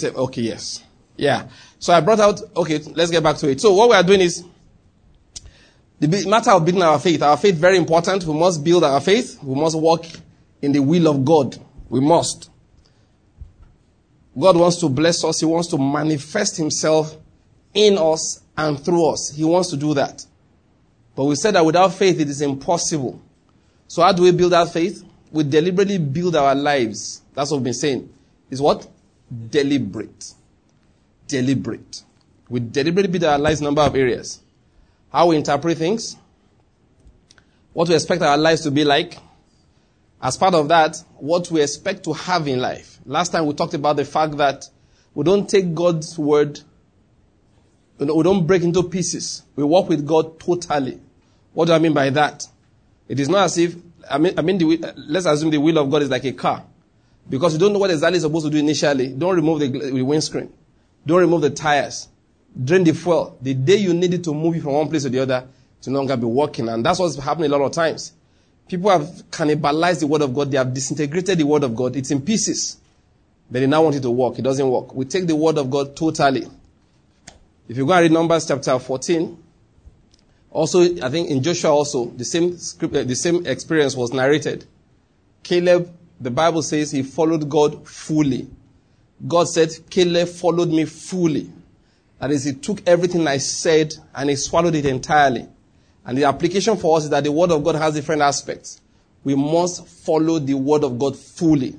[0.00, 0.84] Okay, yes.
[1.16, 1.48] Yeah.
[1.80, 3.60] So I brought out, okay, let's get back to it.
[3.60, 4.44] So what we are doing is,
[5.98, 7.20] the matter of building our faith.
[7.20, 8.24] Our faith very important.
[8.24, 9.42] We must build our faith.
[9.42, 10.06] We must walk
[10.62, 11.58] in the will of God.
[11.88, 12.48] We must.
[14.38, 15.40] God wants to bless us.
[15.40, 17.16] He wants to manifest himself
[17.74, 19.34] in us and through us.
[19.34, 20.24] He wants to do that.
[21.14, 23.20] But we said that without faith it is impossible.
[23.88, 25.04] So how do we build our faith?
[25.30, 27.22] We deliberately build our lives.
[27.34, 28.12] That's what we've been saying.
[28.50, 28.88] Is what?
[29.50, 30.34] Deliberate
[31.30, 32.02] deliberate.
[32.48, 34.40] We deliberately build our lives number of areas.
[35.12, 36.16] How we interpret things,
[37.72, 39.16] what we expect our lives to be like.
[40.22, 42.98] As part of that, what we expect to have in life.
[43.06, 44.68] Last time we talked about the fact that
[45.14, 46.60] we don't take God's word,
[48.08, 49.42] we don't break into pieces.
[49.56, 50.98] We walk with God totally.
[51.52, 52.46] What do I mean by that?
[53.08, 53.74] It is not as if,
[54.10, 56.64] I mean, I mean the, let's assume the will of God is like a car.
[57.28, 60.02] Because you don't know what exactly you're supposed to do initially, don't remove the, the
[60.02, 60.52] windscreen.
[61.04, 62.08] Don't remove the tires.
[62.64, 63.36] Drain the fuel.
[63.40, 65.46] The day you need it to move you from one place to the other,
[65.82, 66.68] to no longer be working.
[66.68, 68.12] And that's what's happening a lot of times.
[68.68, 70.50] People have cannibalized the word of God.
[70.50, 71.96] They have disintegrated the word of God.
[71.96, 72.76] It's in pieces.
[73.50, 74.38] But they now want it to work.
[74.38, 74.94] It doesn't work.
[74.94, 76.46] We take the word of God totally.
[77.70, 79.38] If you go and read Numbers chapter 14,
[80.50, 84.66] also, I think in Joshua also, the same script, uh, the same experience was narrated.
[85.44, 85.88] Caleb,
[86.20, 88.50] the Bible says he followed God fully.
[89.28, 91.48] God said, Caleb followed me fully.
[92.18, 95.46] That is, he took everything I said and he swallowed it entirely.
[96.04, 98.80] And the application for us is that the word of God has different aspects.
[99.22, 101.78] we must follow the word of God fully.